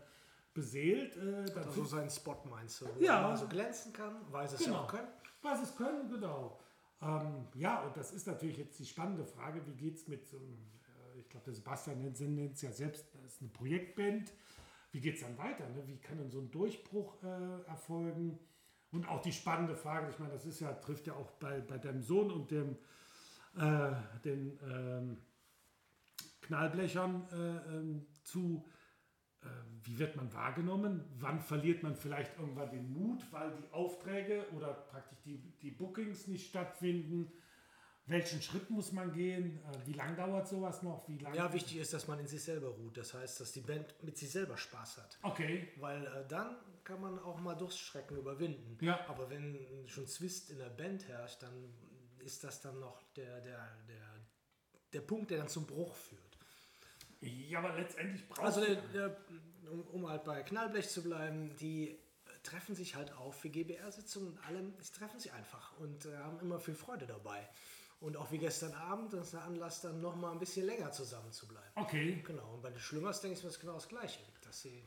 [0.54, 1.16] beseelt.
[1.16, 3.28] Äh, Also seinen Spot meinst du, wo Ja.
[3.30, 4.82] er so glänzen kann, weiß es ja Genau.
[4.84, 5.08] auch können.
[5.44, 6.58] Was es können, genau.
[7.02, 10.38] Ähm, ja, und das ist natürlich jetzt die spannende Frage, wie geht es mit so
[10.38, 10.56] einem,
[11.14, 14.32] äh, ich glaube, der Sebastian nennt es ja selbst, das ist eine Projektband.
[14.90, 15.68] Wie geht es dann weiter?
[15.68, 15.86] Ne?
[15.86, 18.38] Wie kann dann so ein Durchbruch äh, erfolgen?
[18.90, 21.76] Und auch die spannende Frage, ich meine, das ist ja, trifft ja auch bei, bei
[21.76, 22.78] deinem Sohn und dem,
[23.56, 23.92] äh,
[24.24, 25.18] den ähm,
[26.40, 28.64] Knallblechern äh, ähm, zu,
[29.82, 31.04] wie wird man wahrgenommen?
[31.18, 36.26] Wann verliert man vielleicht irgendwann den Mut, weil die Aufträge oder praktisch die, die Bookings
[36.26, 37.30] nicht stattfinden?
[38.06, 39.60] Welchen Schritt muss man gehen?
[39.64, 41.08] Äh, wie lange dauert sowas noch?
[41.08, 41.34] Wie lang?
[41.34, 42.96] Ja, wichtig ist, dass man in sich selber ruht.
[42.98, 45.18] Das heißt, dass die Band mit sich selber Spaß hat.
[45.22, 48.76] Okay, Weil äh, dann kann man auch mal Durststrecken überwinden.
[48.84, 49.00] Ja.
[49.08, 51.72] Aber wenn schon Zwist in der Band herrscht, dann
[52.18, 54.26] ist das dann noch der, der, der,
[54.92, 56.23] der Punkt, der dann zum Bruch führt.
[57.26, 59.16] Ja, aber letztendlich braucht Also, der, der,
[59.70, 61.98] um, um halt bei Knallblech zu bleiben, die
[62.42, 64.74] treffen sich halt auf für GBR-Sitzungen und allem.
[64.80, 67.48] Sie treffen sich einfach und äh, haben immer viel Freude dabei.
[68.00, 70.92] Und auch wie gestern Abend, das ist der Anlass, dann noch mal ein bisschen länger
[70.92, 71.70] zusammen zu bleiben.
[71.74, 72.22] Okay.
[72.26, 74.20] Genau, und bei den Schlümmers denke ich mir, das genau das Gleiche.
[74.42, 74.84] Dass sie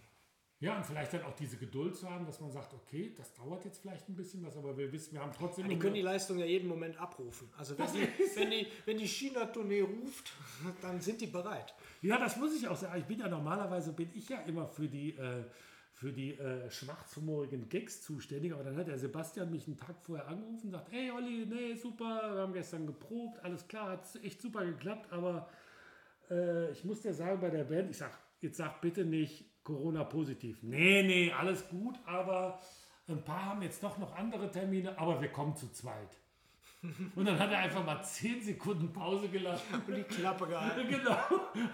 [0.59, 3.63] Ja, und vielleicht dann auch diese Geduld zu haben, dass man sagt, okay, das dauert
[3.65, 5.69] jetzt vielleicht ein bisschen was, aber wir wissen, wir haben trotzdem...
[5.69, 7.47] die können die Leistung ja jeden Moment abrufen.
[7.55, 10.33] Also wenn die, wenn die, wenn die China-Tournee ruft,
[10.81, 11.75] dann sind die bereit.
[12.01, 12.99] Ja, das muss ich auch sagen.
[12.99, 15.43] Ich bin ja normalerweise bin ich ja immer für die äh,
[15.97, 20.27] für die äh, schwarzhumorigen Gags zuständig, aber dann hat der Sebastian mich einen Tag vorher
[20.27, 24.39] angerufen und sagt, hey Olli, nee, super, wir haben gestern geprobt, alles klar, hat echt
[24.39, 25.49] super geklappt, aber
[26.29, 30.05] äh, ich muss dir sagen, bei der Band, ich sag, jetzt sag bitte nicht Corona
[30.05, 30.63] positiv.
[30.63, 32.57] Nee, nee, alles gut, aber
[33.09, 36.17] ein paar haben jetzt doch noch andere Termine, aber wir kommen zu zweit.
[37.15, 39.81] Und dann hat er einfach mal 10 Sekunden Pause gelassen.
[39.87, 40.87] Und die Klappe gehalten.
[40.97, 41.17] Genau.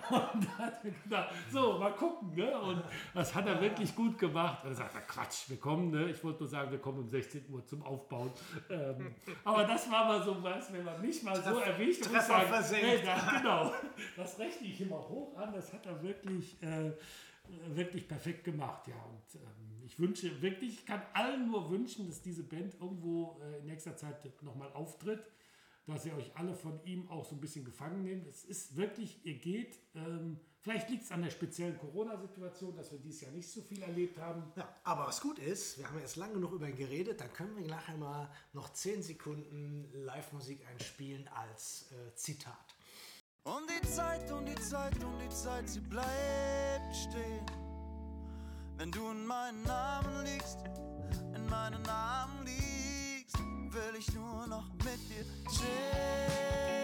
[0.10, 2.34] Und dann hat er gedacht, so, mal gucken.
[2.36, 2.58] Ne?
[2.58, 2.82] Und
[3.14, 4.64] das hat er wirklich gut gemacht.
[4.64, 6.10] Und er sagt, na Quatsch, wir kommen, ne?
[6.10, 8.32] ich wollte nur sagen, wir kommen um 16 Uhr zum Aufbauen.
[8.70, 13.06] Ähm, aber das war mal so was, wenn man mich mal so erwischt, Treffer versenkt.
[13.06, 13.74] hey, genau,
[14.16, 15.54] das rechne ich immer hoch an.
[15.54, 16.92] Das hat er wirklich, äh,
[17.68, 18.88] wirklich perfekt gemacht.
[18.88, 23.40] Ja, und ähm, ich wünsche wirklich, ich kann allen nur wünschen, dass diese Band irgendwo
[23.42, 25.24] äh, in nächster Zeit nochmal auftritt
[25.88, 28.26] dass ihr euch alle von ihm auch so ein bisschen gefangen nehmt.
[28.28, 33.00] Es ist wirklich, ihr geht, ähm, vielleicht liegt es an der speziellen Corona-Situation, dass wir
[33.00, 34.44] dieses Jahr nicht so viel erlebt haben.
[34.56, 37.56] Ja, aber was gut ist, wir haben jetzt lange genug über ihn geredet, dann können
[37.58, 42.76] wir nachher mal noch 10 Sekunden Live-Musik einspielen als äh, Zitat.
[43.44, 47.23] Und die Zeit, und die Zeit, und die Zeit, sie bleibt stehen.
[48.84, 50.58] Wenn du in meinen Namen liegst,
[51.34, 56.84] in meinen Namen liegst, will ich nur noch mit dir chillen.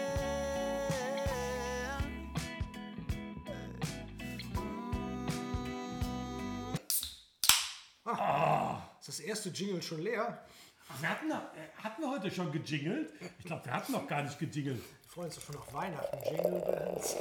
[8.98, 10.42] Ist das erste Jingle schon leer?
[10.88, 13.12] Ach, wir hatten, noch- äh, hatten wir heute schon gejingelt?
[13.40, 14.82] Ich glaube, wir hatten noch gar nicht gejingelt.
[15.02, 16.16] Wir freuen uns schon auf Weihnachten.
[16.24, 17.16] Jingle Bells.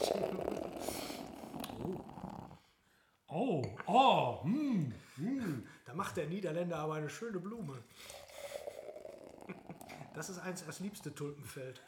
[1.83, 2.18] Oh,
[3.29, 4.93] oh, hm.
[5.85, 7.83] Da macht der Niederländer aber eine schöne Blume.
[10.13, 11.81] Das ist eins das liebste Tulpenfeld.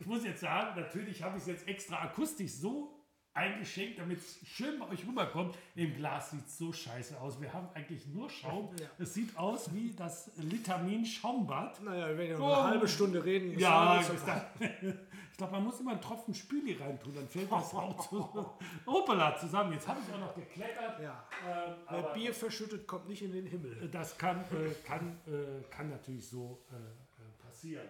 [0.00, 2.99] Ich muss jetzt sagen, natürlich habe ich es jetzt extra akustisch so
[3.34, 5.56] eingeschenkt, damit es schön bei euch rüberkommt.
[5.76, 7.40] Im Glas sieht es so scheiße aus.
[7.40, 8.70] Wir haben eigentlich nur Schaum.
[8.78, 8.86] Ja.
[8.98, 11.80] Es sieht aus wie das Litamin Schaumbad.
[11.82, 12.52] Naja, wenn wir noch Oh.
[12.54, 14.00] eine halbe Stunde reden, Ja,
[15.30, 18.52] ich, glaube, man muss immer einen Tropfen Spüli reintun, dann fällt das auch zu,
[18.86, 19.72] Hoppala, zusammen.
[19.74, 21.00] Jetzt habe ich auch noch gekleckert.
[21.00, 21.24] Ja.
[21.48, 23.88] Ähm, Wer Bier verschüttet, kommt nicht in den Himmel.
[23.90, 27.88] das kann, äh, kann, äh, kann natürlich so äh, äh, passieren.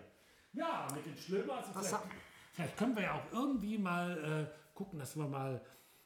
[0.52, 1.54] Ja, mit den Schlömer.
[1.56, 1.96] Also vielleicht,
[2.52, 5.60] vielleicht können wir ja auch irgendwie mal äh, gucken, dass wir mal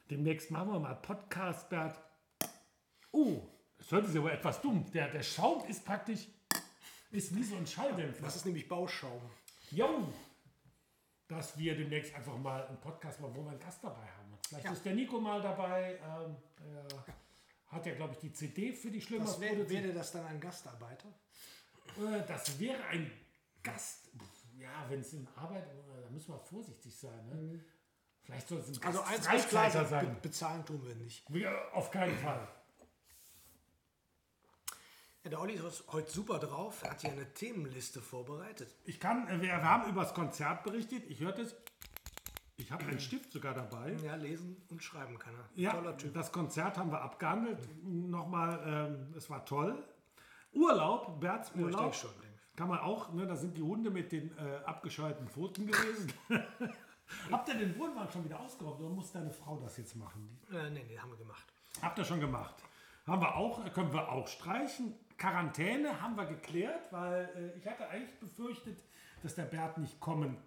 [0.09, 1.97] demnächst machen wir mal Podcast, Bert.
[3.13, 3.41] Oh,
[3.77, 4.85] das hört sich aber etwas dumm.
[4.91, 6.27] Der, der Schaum ist praktisch
[7.09, 8.21] ist wie so ein Schalldämpfer.
[8.21, 9.21] Das ist nämlich Bauschaum.
[9.71, 10.09] Jo,
[11.29, 14.37] dass wir demnächst einfach mal einen Podcast machen, wo wir einen Gast dabei haben.
[14.45, 14.71] Vielleicht Ja.
[14.73, 15.97] ist der Nico mal dabei.
[16.03, 16.35] Ähm,
[17.67, 20.39] hat ja, glaube ich, die CD für die Schlimmer Was wär, wäre das dann ein
[20.41, 21.07] Gastarbeiter?
[21.97, 23.09] Äh, Das wäre ein
[23.63, 24.09] Gast.
[24.57, 27.25] Ja, wenn es in Arbeit, äh, da müssen wir vorsichtig sein.
[27.29, 27.63] Ne?
[28.25, 31.23] Vielleicht soll es ein Also eins muss klar sein, be bezahlen tun wir nicht.
[31.31, 32.47] Wir, auf keinen Fall.
[35.23, 36.83] Ja, der Olli ist heute super drauf.
[36.83, 38.75] Er hat hier eine Themenliste vorbereitet.
[38.83, 41.03] Ich kann, äh, wir, wir haben über das Konzert berichtet.
[41.07, 41.55] Ich hörte es.
[42.57, 43.93] Ich habe einen Stift sogar dabei.
[44.03, 45.49] Ja, lesen und schreiben kann er.
[45.55, 46.13] Ja, Toller Typ.
[46.13, 47.59] das Konzert haben wir abgehandelt.
[47.83, 49.83] Nochmal, ähm, es war toll.
[50.53, 51.81] Urlaub, Berts ich Urlaub.
[51.81, 52.55] denke schon, denke ich.
[52.55, 56.13] Kann man auch, ne, da sind die Hunde mit den äh, abgescheuerten Pfoten gewesen.
[57.31, 60.39] Habt ihr den Wohnwagen schon wieder ausgeräumt oder muss deine Frau das jetzt machen?
[60.51, 61.45] Äh, nee, nee, haben wir gemacht.
[61.81, 62.55] Habt ihr schon gemacht.
[63.05, 64.95] Haben wir auch, können wir auch streichen.
[65.17, 68.83] Quarantäne haben wir geklärt, weil äh, ich hatte eigentlich befürchtet,
[69.21, 70.37] dass der Bert nicht kommen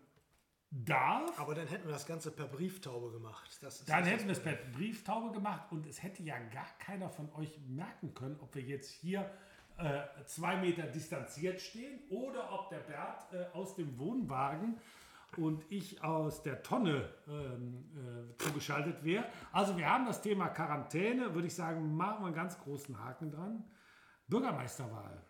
[0.71, 1.39] darf.
[1.39, 3.59] Aber dann hätten wir das Ganze per Brieftaube gemacht.
[3.87, 7.59] Dann hätten wir es per Brieftaube gemacht und es hätte ja gar keiner von euch
[7.67, 9.31] merken können, ob wir jetzt hier
[9.79, 14.79] äh, zwei Meter distanziert stehen oder ob der Bert äh, aus dem Wohnwagen
[15.37, 19.27] und ich aus der Tonne ähm, äh, zugeschaltet wäre.
[19.53, 23.31] Also wir haben das Thema Quarantäne, würde ich sagen, machen wir einen ganz großen Haken
[23.31, 23.65] dran.
[24.27, 25.23] Bürgermeisterwahl.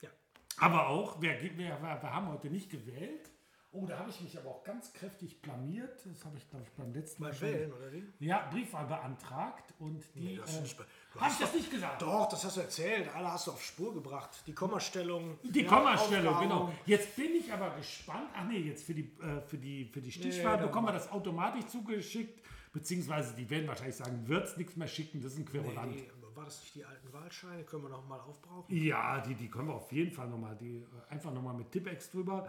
[0.00, 0.10] Ja.
[0.58, 3.30] Aber auch, wir, wir, wir haben heute nicht gewählt.
[3.70, 6.00] Oh, da habe ich mich aber auch ganz kräftig blamiert.
[6.06, 7.40] Das habe ich, glaube ich, beim letzten Mal Bei.
[7.42, 8.02] Wählen, oder wie?
[8.18, 10.20] Ja, Briefwahl beantragt und die.
[10.20, 10.88] Nee, du hast äh, nicht Habe
[11.20, 12.00] hast ich das nicht gesagt?
[12.00, 13.14] Doch, das hast du erzählt.
[13.14, 14.42] Alle hast du auf Spur gebracht.
[14.46, 15.38] Die Kommastellung.
[15.42, 16.48] Die ja, Kommastellung, Aufgaben.
[16.48, 16.72] genau.
[16.86, 18.30] Jetzt bin ich aber gespannt.
[18.34, 21.10] Ach nee, jetzt für die, äh, für die, für die Stichwahl dann bekommen wir das
[21.12, 22.42] automatisch zugeschickt.
[22.72, 25.94] Beziehungsweise die werden wahrscheinlich sagen, wird es nichts mehr schicken, das ist ein Nee, Querulant.
[25.94, 27.64] die, war das nicht die alten Wahlscheine?
[27.64, 28.74] Können wir noch mal aufbrauchen?
[28.74, 32.48] Ja, die, die können wir auf jeden Fall nochmal, äh, einfach nochmal mit Tippex drüber.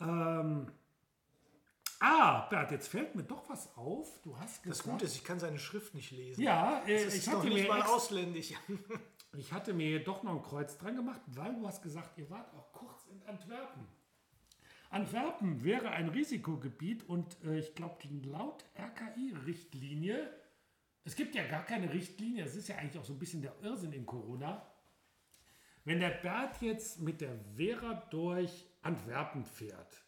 [0.00, 0.70] Ähm,
[2.00, 4.20] ah, Bert, jetzt fällt mir doch was auf.
[4.22, 6.42] Du hast Das gesagt, Gute ist, ich kann seine Schrift nicht lesen.
[6.42, 8.52] Ja, äh, Das ich ist doch hatte, nicht mir mal ausländisch.
[9.36, 12.52] ich hatte mir doch noch ein Kreuz dran gemacht, weil du hast gesagt, ihr wart
[12.54, 13.86] auch kurz in Antwerpen.
[14.90, 20.30] Antwerpen wäre ein Risikogebiet und äh, ich glaube, laut RKI-Richtlinie,
[21.04, 23.54] es gibt ja gar keine Richtlinie, es ist ja eigentlich auch so ein bisschen der
[23.62, 24.64] Irrsinn in Corona.
[25.84, 30.04] Wenn der Bert jetzt mit der Vera durch Antwerpen fährt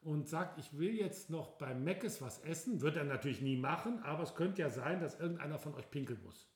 [0.00, 4.02] und sagt, ich will jetzt noch beim Meckes was essen, wird er natürlich nie machen,
[4.02, 6.48] aber es könnte ja sein, dass irgendeiner von euch pinkeln muss.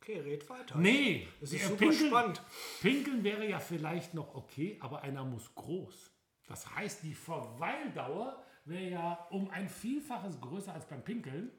[0.00, 0.78] Okay, red weiter.
[0.78, 2.42] Nee, Das ist der super spannend.
[2.80, 6.12] Pinkeln wäre ja vielleicht noch okay, aber einer muss groß.
[6.46, 11.50] Das heißt, die Verweildauer wäre ja um ein Vielfaches größer als beim Pinkeln.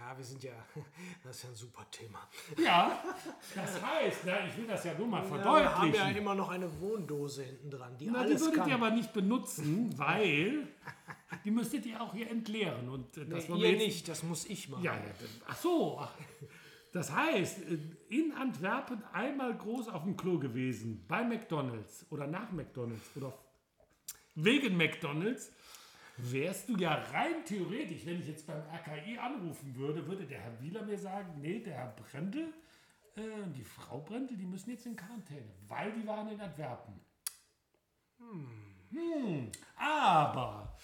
[0.00, 0.52] Ja, wir sind ja,
[1.22, 2.20] das ist ja ein super Thema.
[2.56, 3.02] Ja,
[3.54, 6.16] das heißt, na, ich will das ja nur mal Ja, wir haben ja verdeutlichen.
[6.16, 8.68] immer noch eine Wohndose hinten dran, die Na, die alles würdet kann.
[8.70, 10.68] ihr aber nicht benutzen, weil
[11.44, 12.88] die müsstet ihr auch hier entleeren.
[12.88, 14.82] Und äh, das nee, ihr jetzt nicht, das muss ich machen.
[14.84, 15.00] Ja, ja,
[15.46, 16.06] ach so.
[16.92, 17.58] Das heißt,
[18.08, 23.32] in Antwerpen einmal groß auf dem Klo gewesen, bei McDonalds oder nach McDonalds oder
[24.34, 25.52] wegen McDonalds,
[26.22, 30.60] wärst du ja rein theoretisch, wenn ich jetzt beim RKI anrufen würde, würde der Herr
[30.60, 32.52] Wieler mir sagen, nee, der Herr Brendel
[33.16, 33.20] äh,
[33.56, 36.94] die Frau Brendel, die müssen jetzt in Quarantäne, weil die waren in Antwerpen.
[38.18, 39.50] Hm.
[39.76, 40.76] Aber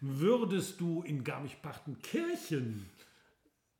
[0.00, 2.88] würdest du in Garmisch-Partenkirchen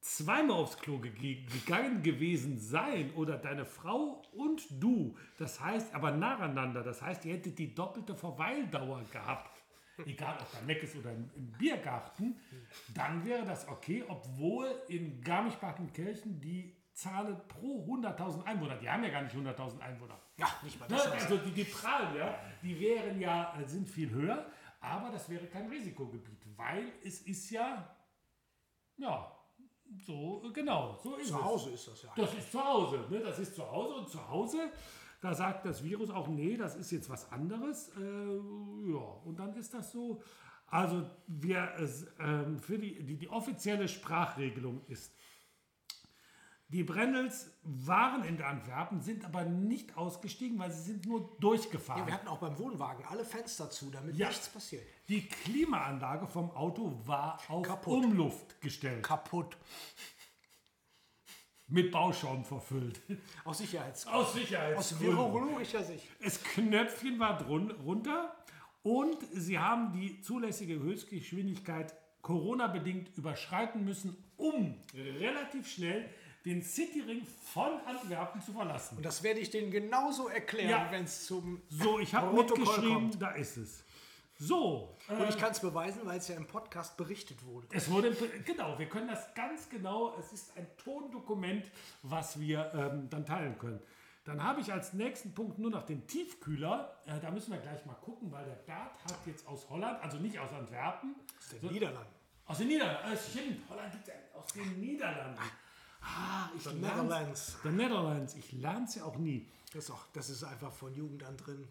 [0.00, 6.10] zweimal aufs Klo ge- gegangen gewesen sein oder deine Frau und du, das heißt aber
[6.10, 9.63] nacheinander, das heißt, ihr hättet die doppelte Verweildauer gehabt,
[10.06, 12.36] egal ob bei Meckes oder im, im Biergarten,
[12.94, 19.10] dann wäre das okay, obwohl in Garmisch-Partenkirchen die Zahlen pro 100.000 Einwohner, die haben ja
[19.10, 21.12] gar nicht 100.000 Einwohner, Ja, nicht mal Ne, das.
[21.12, 24.46] also die, die Zahlen, ja, die wären ja, sind viel höher,
[24.80, 27.96] aber das wäre kein Risikogebiet, weil es ist ja,
[28.96, 29.30] ja,
[30.06, 31.42] so, genau, so ist Zu es.
[31.44, 32.12] Hause ist das ja.
[32.16, 33.20] Das ist zu Hause, ne?
[33.20, 34.70] das ist zu Hause und zu Hause,
[35.24, 38.00] da sagt das Virus auch, nee, das ist jetzt was anderes, äh,
[38.92, 40.22] ja, und dann ist das so.
[40.66, 45.12] Also wir, es, ähm, für die, die, die offizielle Sprachregelung ist,
[46.68, 52.00] die Brennels waren in Antwerpen, sind aber nicht ausgestiegen, weil sie sind nur durchgefahren.
[52.00, 54.28] Ja, wir hatten auch beim Wohnwagen alle Fenster zu, damit Ja.
[54.28, 54.82] nichts passiert.
[55.08, 58.04] Die Klimaanlage vom Auto war auf Kaputt.
[58.04, 59.56] Umluft gestellt, Kaputt.
[61.74, 63.00] Mit Bauschaum verfüllt.
[63.44, 64.06] Aus Sicherheits...
[64.06, 65.08] Aus Aus Sicherheitsgründen.
[65.16, 66.06] virologischer Sicht.
[66.22, 68.34] Das Knöpfchen war drun runter
[68.84, 76.08] und sie haben die zulässige Höchstgeschwindigkeit Corona-bedingt überschreiten müssen, um relativ schnell
[76.44, 78.98] den Cityring von Antwerpen zu verlassen.
[78.98, 80.88] Und das werde ich denen genauso erklären, Ja.
[80.90, 83.20] wenn es zum So, ich habe mitgeschrieben, kommt.
[83.22, 83.84] da ist es.
[84.38, 87.68] So, Und ich kann es beweisen, weil es ja im Podcast berichtet wurde.
[87.70, 88.12] es wurde,
[88.44, 91.64] genau, wir können das ganz genau, es ist ein Tondokument,
[92.02, 93.80] was wir ähm, dann teilen können.
[94.24, 96.96] Dann habe ich als nächsten Punkt nur noch den Tiefkühler.
[97.06, 100.16] Äh, da müssen wir gleich mal gucken, weil der Bert hat jetzt aus Holland, also
[100.16, 102.12] nicht aus Antwerpen, Aus den Niederlanden.
[102.46, 105.38] aus den Niederlanden, äh, stimmt, Holland gibt ja aus den Niederlanden.
[106.00, 107.56] Ah, ich The Netherlands.
[107.62, 109.46] The Netherlands, ich lerne es ja auch nie.
[109.72, 111.66] Das ist, auch, das ist einfach von Jugend an drin.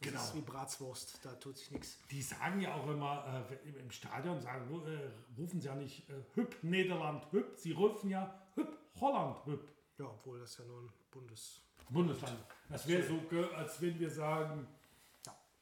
[0.00, 0.22] Das Genau.
[0.22, 1.98] ist wie Bratswurst, da tut sich nichts.
[2.10, 6.12] Die sagen ja auch immer äh, im- Stadion, sagen, äh, rufen sie ja nicht äh,
[6.34, 8.68] Hüb Nederland Hüb, sie rufen ja Hüb
[9.00, 9.68] Holland Hüb.
[9.98, 11.62] Ja, obwohl das ja nur ein Bundes...
[11.90, 12.38] Bundesland.
[12.68, 13.18] Das wäre so,
[13.56, 14.68] als wenn wir sagen,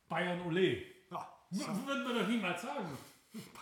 [0.09, 0.83] Bayern Ole.
[1.11, 2.99] Ja, W- Würden wir doch niemals sagen.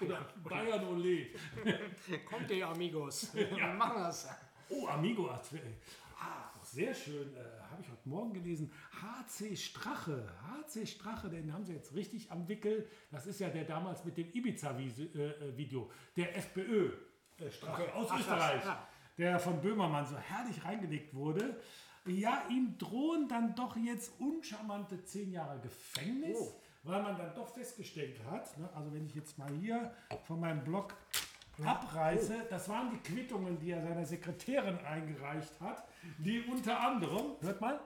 [0.00, 1.26] Oder Bayern Ole.
[2.28, 3.32] kommt ihr, Amigos.
[3.34, 4.28] Wir machen das.
[4.70, 5.28] Oh, Amigo.
[5.28, 7.34] Ah, auch sehr schön.
[7.36, 7.40] Äh,
[7.74, 8.70] Habe ich heute Morgen gelesen.
[9.02, 10.28] HC Strache.
[10.46, 12.88] HC Strache, den haben sie jetzt richtig am Wickel.
[13.10, 15.90] Das ist ja der damals mit dem Ibiza-Video.
[16.16, 17.90] Der FPÖ-Strache Okay.
[17.94, 18.20] aus Ach.
[18.20, 18.64] Österreich.
[18.64, 18.88] Ja.
[19.18, 21.60] Der von Böhmermann so herrlich reingelegt wurde.
[22.06, 26.60] Ja, ihm drohen dann doch jetzt uncharmante zehn Jahre Gefängnis, Oh.
[26.84, 29.92] weil man dann doch festgestellt hat, ne, also wenn ich jetzt mal hier
[30.28, 30.94] von meinem Blog
[31.62, 35.84] abreiße, das waren die Quittungen, die er seiner Sekretärin eingereicht hat,
[36.18, 37.80] die unter anderem, hört mal,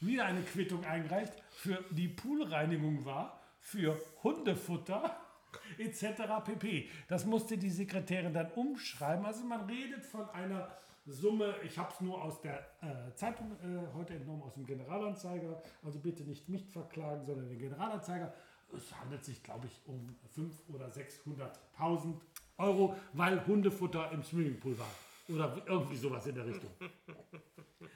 [0.00, 5.16] wieder eine Quittung eingereicht für die Poolreinigung war, für Hundefutter
[5.78, 6.22] etc.
[6.44, 6.88] pp.
[7.08, 9.26] Das musste die Sekretärin dann umschreiben.
[9.26, 10.68] Also man redet von einer
[11.06, 15.62] Summe, ich habe es nur aus der äh, Zeitung äh, heute entnommen, aus dem Generalanzeiger.
[15.82, 18.32] Also bitte nicht mich verklagen, sondern den Generalanzeiger.
[18.76, 22.20] Es handelt sich, glaube ich, um 500.000 oder 600.000
[22.58, 24.90] Euro, weil Hundefutter im Swimmingpool war.
[25.28, 26.70] Oder irgendwie sowas in der Richtung.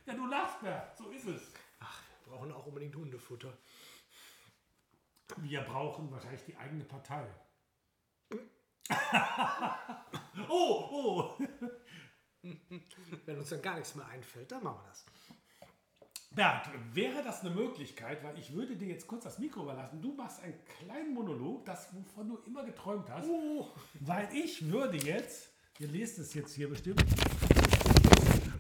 [0.07, 0.97] Ja, du lachst, Bert.
[0.97, 1.53] So ist es.
[2.25, 3.57] Wir brauchen auch unbedingt Hundefutter.
[5.37, 7.25] Wir brauchen wahrscheinlich die eigene Partei.
[10.49, 11.39] oh, oh.
[13.25, 15.05] Wenn uns dann gar nichts mehr einfällt, dann machen wir das.
[16.35, 20.01] Bert, wäre das eine Möglichkeit, weil ich würde dir jetzt kurz das Mikro überlassen.
[20.01, 23.29] Du machst einen kleinen Monolog, das, wovon du immer geträumt hast.
[24.01, 27.05] Weil ich würde jetzt, ihr lest es jetzt hier bestimmt,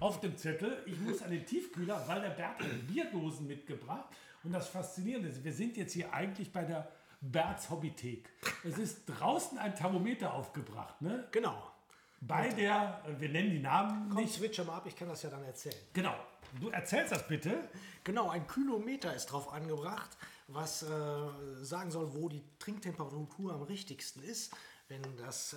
[0.01, 4.09] auf dem Zettel, ich muss an den Tiefkühler, weil der Bert hat Bierdosen mitgebracht.
[4.45, 6.89] Und das Faszinierende ist, wir sind jetzt hier eigentlich bei der
[7.21, 8.29] Berts Hobbythek.
[8.65, 11.29] Es ist draußen ein Thermometer aufgebracht, ne?
[11.31, 11.71] Genau.
[12.21, 14.35] Bei der, wir nennen die Namen Komm, nicht.
[14.35, 15.77] switch mal ab, ich kann das ja dann erzählen.
[15.93, 16.15] Genau.
[16.61, 17.69] Du erzählst das bitte.
[18.05, 20.11] Genau, ein Kylometer ist drauf angebracht,
[20.49, 20.87] was äh,
[21.62, 24.53] sagen soll, wo die Trinktemperatur am richtigsten ist.
[24.88, 25.57] Wenn das äh,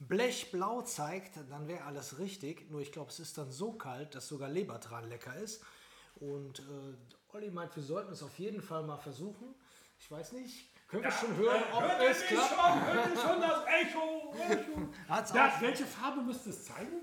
[0.00, 2.70] Blech blau zeigt, dann wäre alles richtig.
[2.70, 5.62] Nur ich glaube, es ist dann so kalt, dass sogar Lebertran lecker ist.
[6.16, 9.54] Und äh, Olli meint, wir sollten es auf jeden Fall mal versuchen.
[9.98, 12.48] Ich weiß nicht, können wir schon hören, ob Hört es klappt?
[12.48, 12.86] schon?
[12.86, 14.34] Hört ihr schon das Echo?
[14.48, 15.34] Echo.
[15.34, 15.60] Ja, auch.
[15.60, 17.00] welche Farbe müsste es zeigen?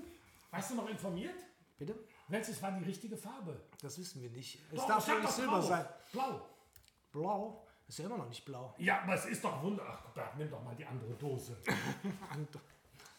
[0.50, 1.34] Weißt du noch informiert?
[1.78, 1.94] Bitte?
[2.28, 3.60] Welches war die richtige Farbe?
[3.80, 4.58] Das wissen wir nicht.
[4.72, 5.60] Es Doch, darf ja nicht doch Silber blau.
[5.62, 5.84] sein.
[6.12, 6.46] Blau.
[7.12, 8.74] Blau ist ja immer noch nicht blau.
[8.78, 9.82] Ja, aber es ist doch wunder.
[9.88, 11.56] Ach, Bert, nimm doch mal die andere Dose.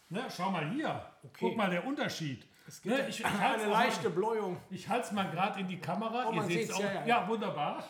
[0.09, 1.05] Ne, schau mal hier.
[1.37, 2.47] Guck mal der Unterschied.
[2.83, 4.57] Ne, ich, ich Eine auch leichte mal, Bläuung.
[4.69, 6.27] ich halte es mal gerade in die Kamera.
[6.27, 7.05] Oh, man seht's sieht's, ja, ja.
[7.05, 7.83] ja, wunderbar.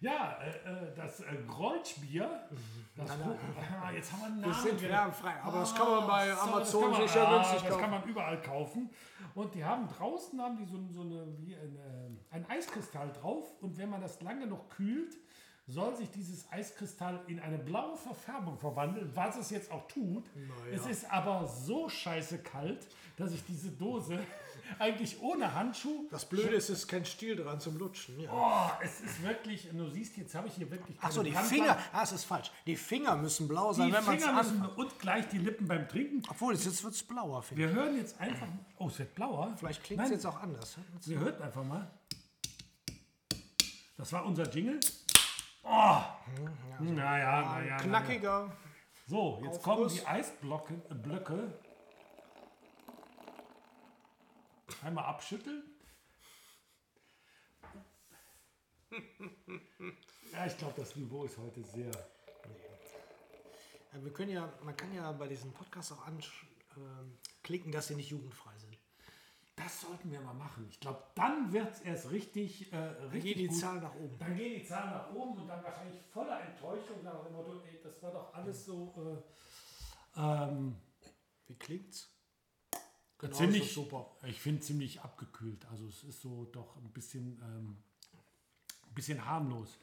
[0.00, 2.48] Ja, äh, äh, das äh, Grolschbier.
[2.94, 4.54] Das, Ah, jetzt haben wir einen Namen.
[4.54, 7.28] Wir sind werbefrei, aber das kann man bei Ah, so, Amazon das kann man, sicher
[7.28, 7.80] ah, günstig Das kaufen.
[7.80, 8.90] kann man überall kaufen.
[9.34, 13.46] Und die haben draußen haben die so, so eine, wie eine, ein Eiskristall drauf.
[13.60, 15.14] Und wenn man das lange noch kühlt,
[15.66, 20.24] soll sich dieses Eiskristall in eine blaue Verfärbung verwandeln, was es jetzt auch tut.
[20.72, 24.18] Es ist aber so scheiße kalt, dass ich diese Dose
[24.78, 26.06] eigentlich ohne Handschuh.
[26.10, 28.18] Das Blöde ist, es ist kein Stiel dran zum Lutschen.
[28.20, 28.30] Ja.
[28.32, 30.98] Oh, es ist wirklich, du siehst, jetzt habe ich hier wirklich.
[31.00, 32.50] Achso, die keine Finger, ah, es ist falsch.
[32.66, 34.52] Die Finger müssen blau sein, Die wenn man es anfasst.
[34.76, 36.22] und gleich die Lippen beim Trinken.
[36.28, 37.68] Obwohl, jetzt wird es blauer, finde ich.
[37.68, 38.46] Wir hören jetzt einfach.
[38.78, 39.54] Oh, es wird blauer.
[39.56, 40.76] Vielleicht klingt es jetzt auch anders.
[41.04, 41.90] Wir hörten einfach mal.
[43.96, 44.78] Das war unser Jingle.
[45.62, 46.00] Oh!
[46.80, 47.76] Naja, naja.
[47.78, 48.52] Knackiger.
[49.08, 49.62] So, jetzt Aufguss.
[49.62, 50.74] kommen die Eisblöcke.
[50.90, 51.58] Äh, Blöcke.
[54.86, 55.64] Einmal abschütteln.
[60.32, 61.90] Ja, ich glaube, das Niveau ist heute sehr.
[61.90, 62.04] Ja,
[64.04, 68.56] Wir können ja, man kann ja bei diesem Podcast auch anklicken, dass sie nicht jugendfrei
[68.58, 68.78] sind.
[69.56, 70.68] Das sollten wir mal machen.
[70.70, 73.58] Ich glaube, dann wird es erst richtig, äh, Dann richtig geht die gut.
[73.58, 74.16] Zahl nach oben.
[74.20, 77.80] Dann gehen die Zahlen nach oben und dann wahrscheinlich voller Enttäuschung nach dem Motto, ey,
[77.82, 79.20] das war doch alles so
[80.16, 80.76] äh, ähm,
[81.48, 82.15] Wie klingt's?
[83.18, 84.10] Genau, ziemlich super.
[84.24, 85.66] Ich finde ziemlich abgekühlt.
[85.70, 87.76] Also es ist so doch ein bisschen, ähm,
[88.88, 89.78] ein bisschen harmlos.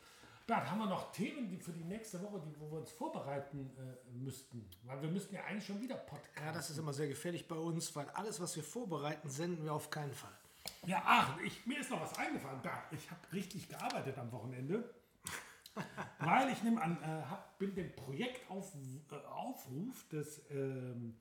[0.46, 3.72] Bert, haben wir noch Themen die für die nächste Woche, die, wo wir uns vorbereiten
[3.78, 4.69] äh, müssten?
[4.84, 6.46] Weil wir müssten ja eigentlich schon wieder Podcast.
[6.46, 9.74] Ja, das ist immer sehr gefährlich bei uns, weil alles, was wir vorbereiten, senden wir
[9.74, 10.38] auf keinen Fall.
[10.86, 12.60] Ja, ach, ich, mir ist noch was eingefallen.
[12.62, 14.93] Da, ich habe richtig gearbeitet am Wochenende.
[16.19, 18.76] weil ich nehme an, äh, hab, bin dem Projektaufruf
[20.12, 21.15] äh, des ähm,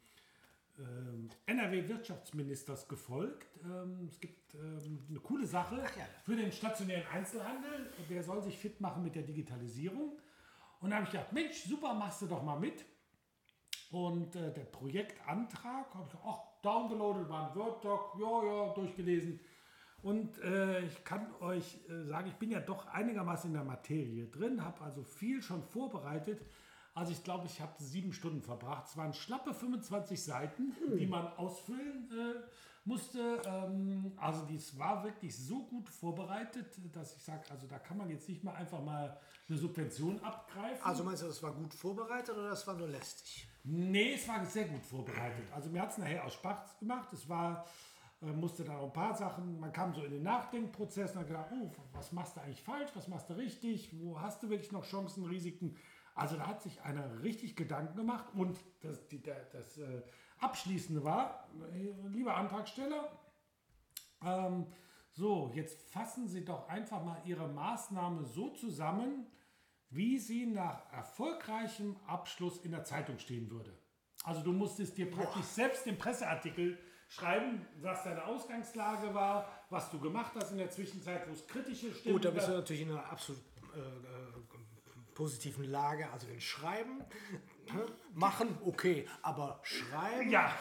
[1.47, 3.47] NRW-Wirtschaftsministers gefolgt.
[3.65, 6.05] Ähm, es gibt ähm, eine coole Sache ja.
[6.25, 7.93] für den stationären Einzelhandel.
[8.09, 10.19] Der soll sich fit machen mit der Digitalisierung.
[10.81, 12.85] Und da habe ich gedacht, Mensch, super, machst du doch mal mit.
[13.91, 19.41] Und äh, der Projektantrag, habe ich gedacht, ach, downgeloadet, war ein Word-Doc, ja, ja, durchgelesen.
[20.03, 24.27] Und äh, ich kann euch äh, sagen, ich bin ja doch einigermaßen in der Materie
[24.27, 26.45] drin, habe also viel schon vorbereitet.
[26.95, 28.87] Also ich glaube, ich habe sieben Stunden verbracht.
[28.89, 32.41] Es waren schlappe 25 Seiten, die man ausfüllen äh,
[32.85, 33.41] musste.
[33.47, 38.11] Ähm, also dies war wirklich so gut vorbereitet, dass ich sage, also da kann man
[38.11, 40.85] jetzt nicht mal einfach mal eine Subvention abgreifen.
[40.85, 43.47] Also meinst du, das war gut vorbereitet oder das war nur lästig?
[43.65, 45.45] Nee, es war sehr gut vorbereitet.
[45.55, 47.13] Also mir hat es nachher aus Spaß gemacht.
[47.13, 47.65] Es war,
[48.21, 51.29] äh, musste dann auch ein paar Sachen, man kam so in den Nachdenkprozess und hat
[51.29, 54.73] gedacht, oh, was machst du eigentlich falsch, was machst du richtig, wo hast du wirklich
[54.73, 55.77] noch Chancen, Risiken.
[56.15, 60.03] Also da hat sich einer richtig Gedanken gemacht und das, die, der, das äh,
[60.39, 63.11] Abschließende war, äh, lieber Antragsteller,
[64.25, 64.67] ähm,
[65.15, 69.27] so, jetzt fassen Sie doch einfach mal Ihre Maßnahme so zusammen,
[69.93, 73.77] wie sie nach erfolgreichem Abschluss in der Zeitung stehen würde.
[74.25, 80.01] Also du musstest dir praktisch selbst den Presseartikel schreiben, was deine Ausgangslage war, was du
[80.01, 82.91] gemacht hast in der Zwischenzeit, wo es kritische Stimmen Gut, da bist du natürlich in
[82.91, 83.43] einer absolut
[83.75, 84.72] äh, äh,
[85.15, 86.09] positiven Lage.
[86.11, 86.99] Also wenn Schreiben,
[87.73, 90.55] ne, machen, okay, aber Schreiben, Ja,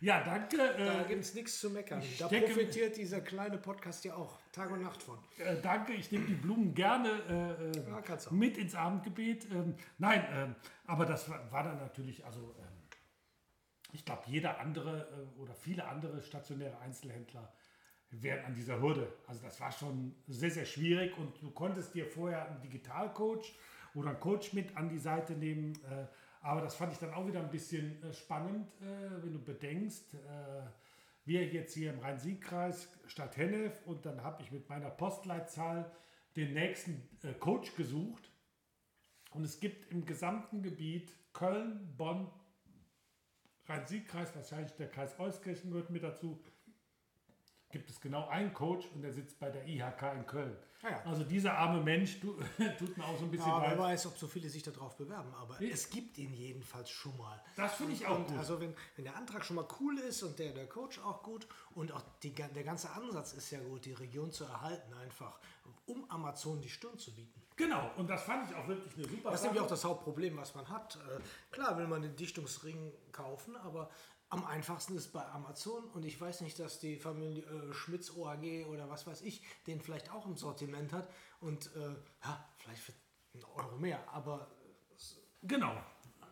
[0.00, 0.56] Ja, danke.
[0.56, 2.02] Da Äh, gibt es nichts zu meckern.
[2.18, 5.16] Da profitiert dieser kleine Podcast ja auch Tag und Nacht von.
[5.38, 8.30] äh, danke, ich nehme die Blumen gerne äh, äh, Ja, auch.
[8.32, 9.44] mit ins Abendgebet.
[9.52, 10.54] Ähm, nein, ähm,
[10.86, 12.88] aber das war, war dann natürlich, also ähm,
[13.92, 17.52] ich glaube, jeder andere äh, oder viele andere stationäre Einzelhändler
[18.12, 19.12] wären an dieser Hürde.
[19.26, 23.54] Also das war schon sehr, sehr schwierig und du konntest dir vorher einen Digitalcoach
[23.94, 25.74] oder einen Coach mit an die Seite nehmen.
[25.84, 26.06] Äh,
[26.42, 30.16] aber das fand ich dann auch wieder ein bisschen äh, spannend, äh, wenn du bedenkst,
[31.24, 35.88] wir jetzt hier im Rhein-Sieg-Kreis Stadt Hennef und dann habe ich mit meiner Postleitzahl
[36.34, 37.08] den nächsten
[37.38, 38.28] Coach gesucht.
[39.30, 42.28] Und es gibt im gesamten Gebiet Köln, Bonn,
[43.66, 46.42] Rhein-Sieg-Kreis, wahrscheinlich der Kreis Euskirchen gehört mit dazu,
[47.72, 50.56] gibt es genau einen Coach und der sitzt bei der IHK in Köln.
[50.82, 51.02] Ah ja.
[51.04, 52.32] Also dieser arme Mensch du,
[52.78, 55.32] tut mir auch so ein bisschen Ja, wer weiß, ob so viele sich darauf bewerben,
[55.34, 57.40] aber es gibt ihn jedenfalls schon mal.
[57.56, 58.38] Das finde ich auch Und gut.
[58.38, 61.46] Also wenn, wenn der Antrag schon mal cool ist und der, der Coach auch gut
[61.74, 65.38] und auch die, der ganze Ansatz ist ja gut, die Region zu erhalten einfach,
[65.86, 67.42] um Amazon die Stirn zu bieten.
[67.56, 70.36] Genau, und das fand ich auch wirklich eine super Das ist nämlich auch das Hauptproblem,
[70.36, 70.96] was man hat.
[70.96, 71.20] Äh,
[71.50, 73.90] Klar will man den Dichtungsring kaufen, aber
[74.32, 78.66] am einfachsten ist bei Amazon und ich weiß nicht, dass die Familie äh, Schmitz OAG
[78.66, 81.10] oder was weiß ich, den vielleicht auch im Sortiment hat
[81.40, 82.92] und äh, ja, vielleicht für
[83.34, 84.50] einen Euro mehr, aber
[85.42, 85.72] Genau.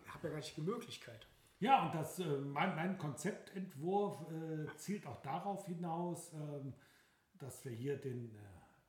[0.04, 1.26] ich habe ja gar nicht die Möglichkeit.
[1.58, 6.72] Ja, und das, äh, mein, mein Konzeptentwurf äh, zielt auch darauf hinaus, ähm,
[7.34, 8.38] dass wir hier den, äh,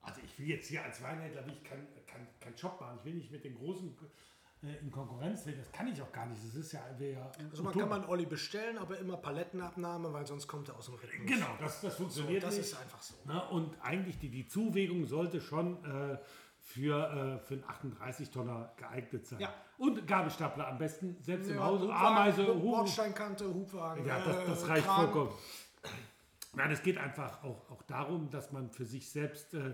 [0.02, 3.16] also ich will jetzt hier als Weinhändler ich keinen kein, kein Shop machen, ich will
[3.16, 4.06] nicht mit den Großen äh,
[4.62, 7.74] in Konkurrenz treten, das kann ich auch gar nicht, das ist ja, ja Also man
[7.74, 11.26] kann man Olli bestellen, aber immer Palettenabnahme, weil sonst kommt er aus dem Rhythmus.
[11.26, 12.68] Genau, das, das funktioniert Das nicht.
[12.68, 13.16] ist einfach so.
[13.26, 13.44] Ne?
[13.50, 16.18] Und eigentlich die, die Zuwägung sollte schon äh,
[16.60, 19.40] für, äh, für einen 38-Tonner geeignet sein.
[19.40, 19.54] Ja.
[19.80, 22.62] Und Gabelstapler am besten, selbst im Ja, Hause, Hubwagen, Ameise, Hub-.
[22.62, 24.06] Bordsteinkante, Hubwagen.
[24.06, 25.12] Ja, das, das äh, reicht Kran.
[25.12, 25.32] vollkommen.
[26.54, 29.74] Nein, es geht einfach auch, auch darum, dass man für sich selbst, äh,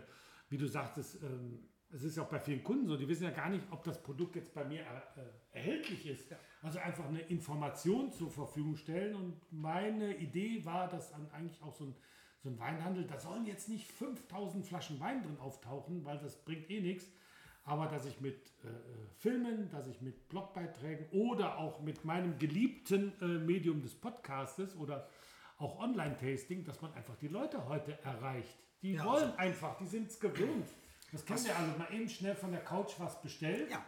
[0.50, 1.60] wie du sagtest, ähm,
[1.92, 4.02] es ist ja auch bei vielen Kunden so, die wissen ja gar nicht, ob das
[4.02, 6.36] Produkt jetzt bei mir äh, erhältlich ist.
[6.62, 9.16] Also einfach eine Information zur Verfügung stellen.
[9.16, 11.96] Und meine Idee war, dass dann eigentlich auch so ein,
[12.44, 16.70] so ein Weinhandel, da sollen jetzt nicht 5000 Flaschen Wein drin auftauchen, weil das bringt
[16.70, 17.06] eh nichts.
[17.64, 18.72] Aber dass ich mit äh, äh,
[19.18, 25.10] Filmen, dass ich mit Blogbeiträgen oder auch mit meinem geliebten äh, Medium des Podcastes oder
[25.58, 28.58] auch Online-Tasting, dass man einfach die Leute heute erreicht.
[28.82, 30.68] Die Ja, wollen einfach, die sind es gewöhnt.
[31.12, 31.78] Das kennen wir alle.
[31.78, 33.72] Mal eben schnell von der Couch was bestellt.
[33.72, 33.84] Ja.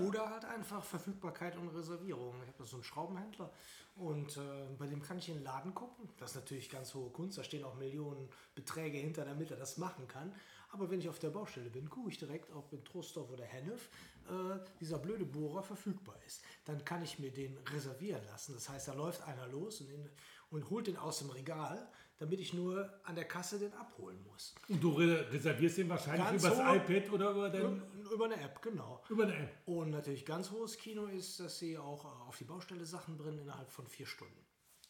[0.00, 2.34] Oder halt einfach Verfügbarkeit und Reservierung.
[2.40, 3.52] Ich habe da so einen Schraubenhändler
[3.96, 4.40] und äh,
[4.78, 6.08] bei dem kann ich in den Laden gucken.
[6.16, 9.76] Das ist natürlich ganz hohe Kunst, da stehen auch Millionen Beträge hinter, damit er das
[9.76, 10.34] machen kann.
[10.70, 13.90] Aber wenn ich auf der Baustelle bin, gucke ich direkt, ob in Trostorf oder Hennef
[14.28, 16.42] äh, dieser blöde Bohrer verfügbar ist.
[16.64, 18.54] Dann kann ich mir den reservieren lassen.
[18.54, 20.08] Das heißt, da läuft einer los und, in,
[20.50, 21.88] und holt den aus dem Regal,
[22.18, 24.54] damit ich nur an der Kasse den abholen muss.
[24.68, 28.40] Und du re reservierst ihn wahrscheinlich Ganz über das iPad oder über, den, Über eine
[28.40, 29.02] App, genau.
[29.08, 29.56] über eine App.
[29.66, 33.70] Und natürlich ganz hohes Kino ist, dass sie auch auf die Baustelle Sachen bringen innerhalb
[33.70, 34.38] von vier Stunden.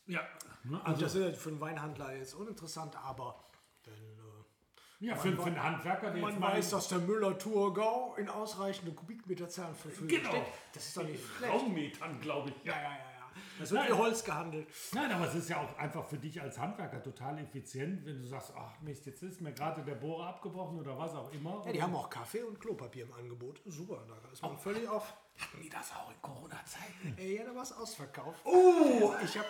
[0.07, 0.20] Ja,
[0.64, 3.43] Also also das ist für einen Weinhandler jetzt uninteressant, aber
[3.85, 8.29] wenn, äh, ja, für, für einen Handwerker, der man weiß, dass der Müller Thurgau in
[8.29, 10.29] ausreichende Kubikmeterzahlen verfügt, Genau.
[10.29, 10.43] steht,
[10.75, 11.53] das ist doch nicht schlecht.
[11.55, 12.64] Raummetern, glaube ich.
[12.66, 13.31] Ja, ja, ja, ja.
[13.59, 14.67] Das wird wie Holz gehandelt.
[14.93, 18.27] Nein, aber es ist ja auch einfach für dich als Handwerker total effizient, wenn du
[18.27, 21.63] sagst, ach Mist, jetzt ist mir gerade der Bohrer abgebrochen oder was auch immer.
[21.67, 23.61] Ja, die haben auch Kaffee und Klopapier im Angebot.
[23.67, 24.49] Super, da ist Oh.
[24.49, 25.15] man völlig auf.
[25.37, 27.15] Hatten die das auch in Corona-Zeiten?
[27.17, 28.39] Ey, ja, da war es ausverkauft.
[28.45, 29.13] Oh!
[29.25, 29.49] Ich habe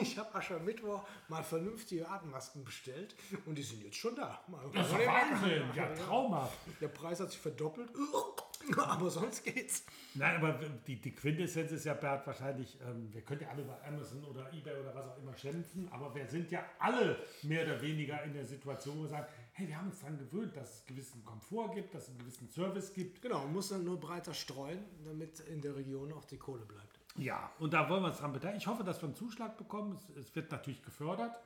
[0.00, 4.40] ich hab Aschermittwoch mal vernünftige Atemmasken bestellt und die sind jetzt schon da.
[4.46, 6.56] Mal Das ist Wahnsinn, ja, traumhaft.
[6.80, 7.90] Der Preis hat sich verdoppelt,
[8.76, 9.84] aber sonst geht's.
[10.14, 10.52] Nein, aber
[10.86, 14.50] die, die Quintessenz ist ja, Bert, wahrscheinlich, ähm, wir können ja alle bei Amazon oder
[14.52, 18.32] Ebay oder was auch immer schimpfen, aber wir sind ja alle mehr oder weniger in
[18.32, 21.74] der Situation, wo wir sagen, hey, wir haben uns daran gewöhnt, dass es gewissen Komfort
[21.74, 23.20] gibt, dass es einen gewissen Service gibt.
[23.20, 26.98] Genau, man muss dann nur breiter streuen, damit in der Region auch die Kohle bleibt.
[27.16, 28.60] Ja, und da wollen wir uns dran beteiligen.
[28.60, 29.92] Ich hoffe, dass wir einen Zuschlag bekommen.
[29.92, 31.36] Es, es wird natürlich gefördert,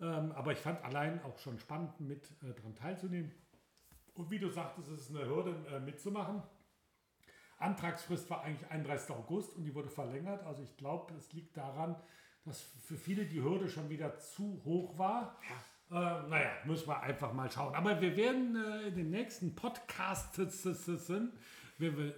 [0.00, 3.32] ähm, aber ich fand allein auch schon spannend, mit äh, daran teilzunehmen.
[4.14, 6.42] Und wie du sagtest, es ist eine Hürde äh, mitzumachen.
[7.60, 9.10] Antragsfrist war eigentlich 31.
[9.10, 10.44] August und die wurde verlängert.
[10.44, 11.96] Also ich glaube, es liegt daran,
[12.44, 15.36] dass für viele die Hürde schon wieder zu hoch war.
[15.90, 17.74] Äh, naja, müssen wir einfach mal schauen.
[17.74, 20.38] Aber wir werden äh, in den nächsten Podcasts
[21.80, 22.12] wir äh, äh,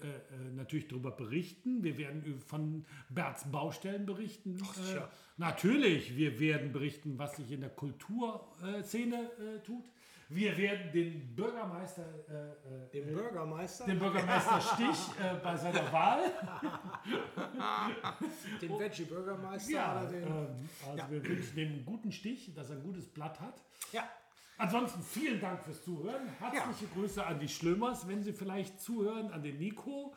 [0.54, 1.82] natürlich darüber berichten.
[1.82, 4.56] Wir werden von Berts Baustellen berichten.
[4.56, 5.10] Äh, sicher.
[5.36, 9.84] natürlich, wir werden berichten, was sich in der Kulturszene äh, tut.
[10.34, 12.32] Wir werden den Bürgermeister, äh,
[12.86, 16.20] äh, Den Bürgermeister, den Bürgermeister Stich äh, bei seiner Wahl.
[18.60, 20.22] den Veggie-Bürgermeister Ja, oder den.
[20.26, 21.10] ähm, also Ja.
[21.10, 23.62] wir wünschen dem guten Stich, dass er ein gutes Blatt hat.
[23.92, 24.08] ja.
[24.58, 26.28] Ansonsten vielen Dank fürs Zuhören.
[26.38, 30.14] Herzliche Grüße an die Schlömers, wenn Sie vielleicht zuhören, an den Nico.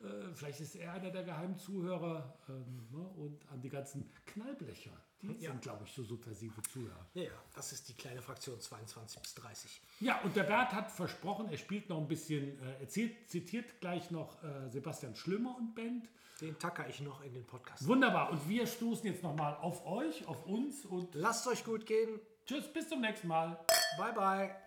[0.00, 2.38] Äh, vielleicht ist er einer der geheimen Zuhörer.
[2.48, 3.00] Ähm, ne?
[3.16, 4.92] Und an die ganzen Knallblecher.
[5.22, 5.50] Die Ja.
[5.52, 7.06] sind, glaube ich, so subversive Zuhörer.
[7.14, 9.80] ja, ja, das ist die kleine Fraktion 22 bis 30.
[10.00, 13.80] Ja, und der Bert hat versprochen, er spielt noch ein bisschen, äh, er zählt, zitiert
[13.80, 16.08] gleich noch äh, Sebastian Schlömer und Band.
[16.40, 17.86] Den tacker ich noch in den Podcast.
[17.86, 18.30] Wunderbar.
[18.30, 22.18] Und wir stoßen jetzt nochmal auf euch, auf uns und Lasst euch gut gehen.
[22.46, 23.64] tschüss, bis zum nächsten Mal.
[23.96, 24.61] Bye, bye.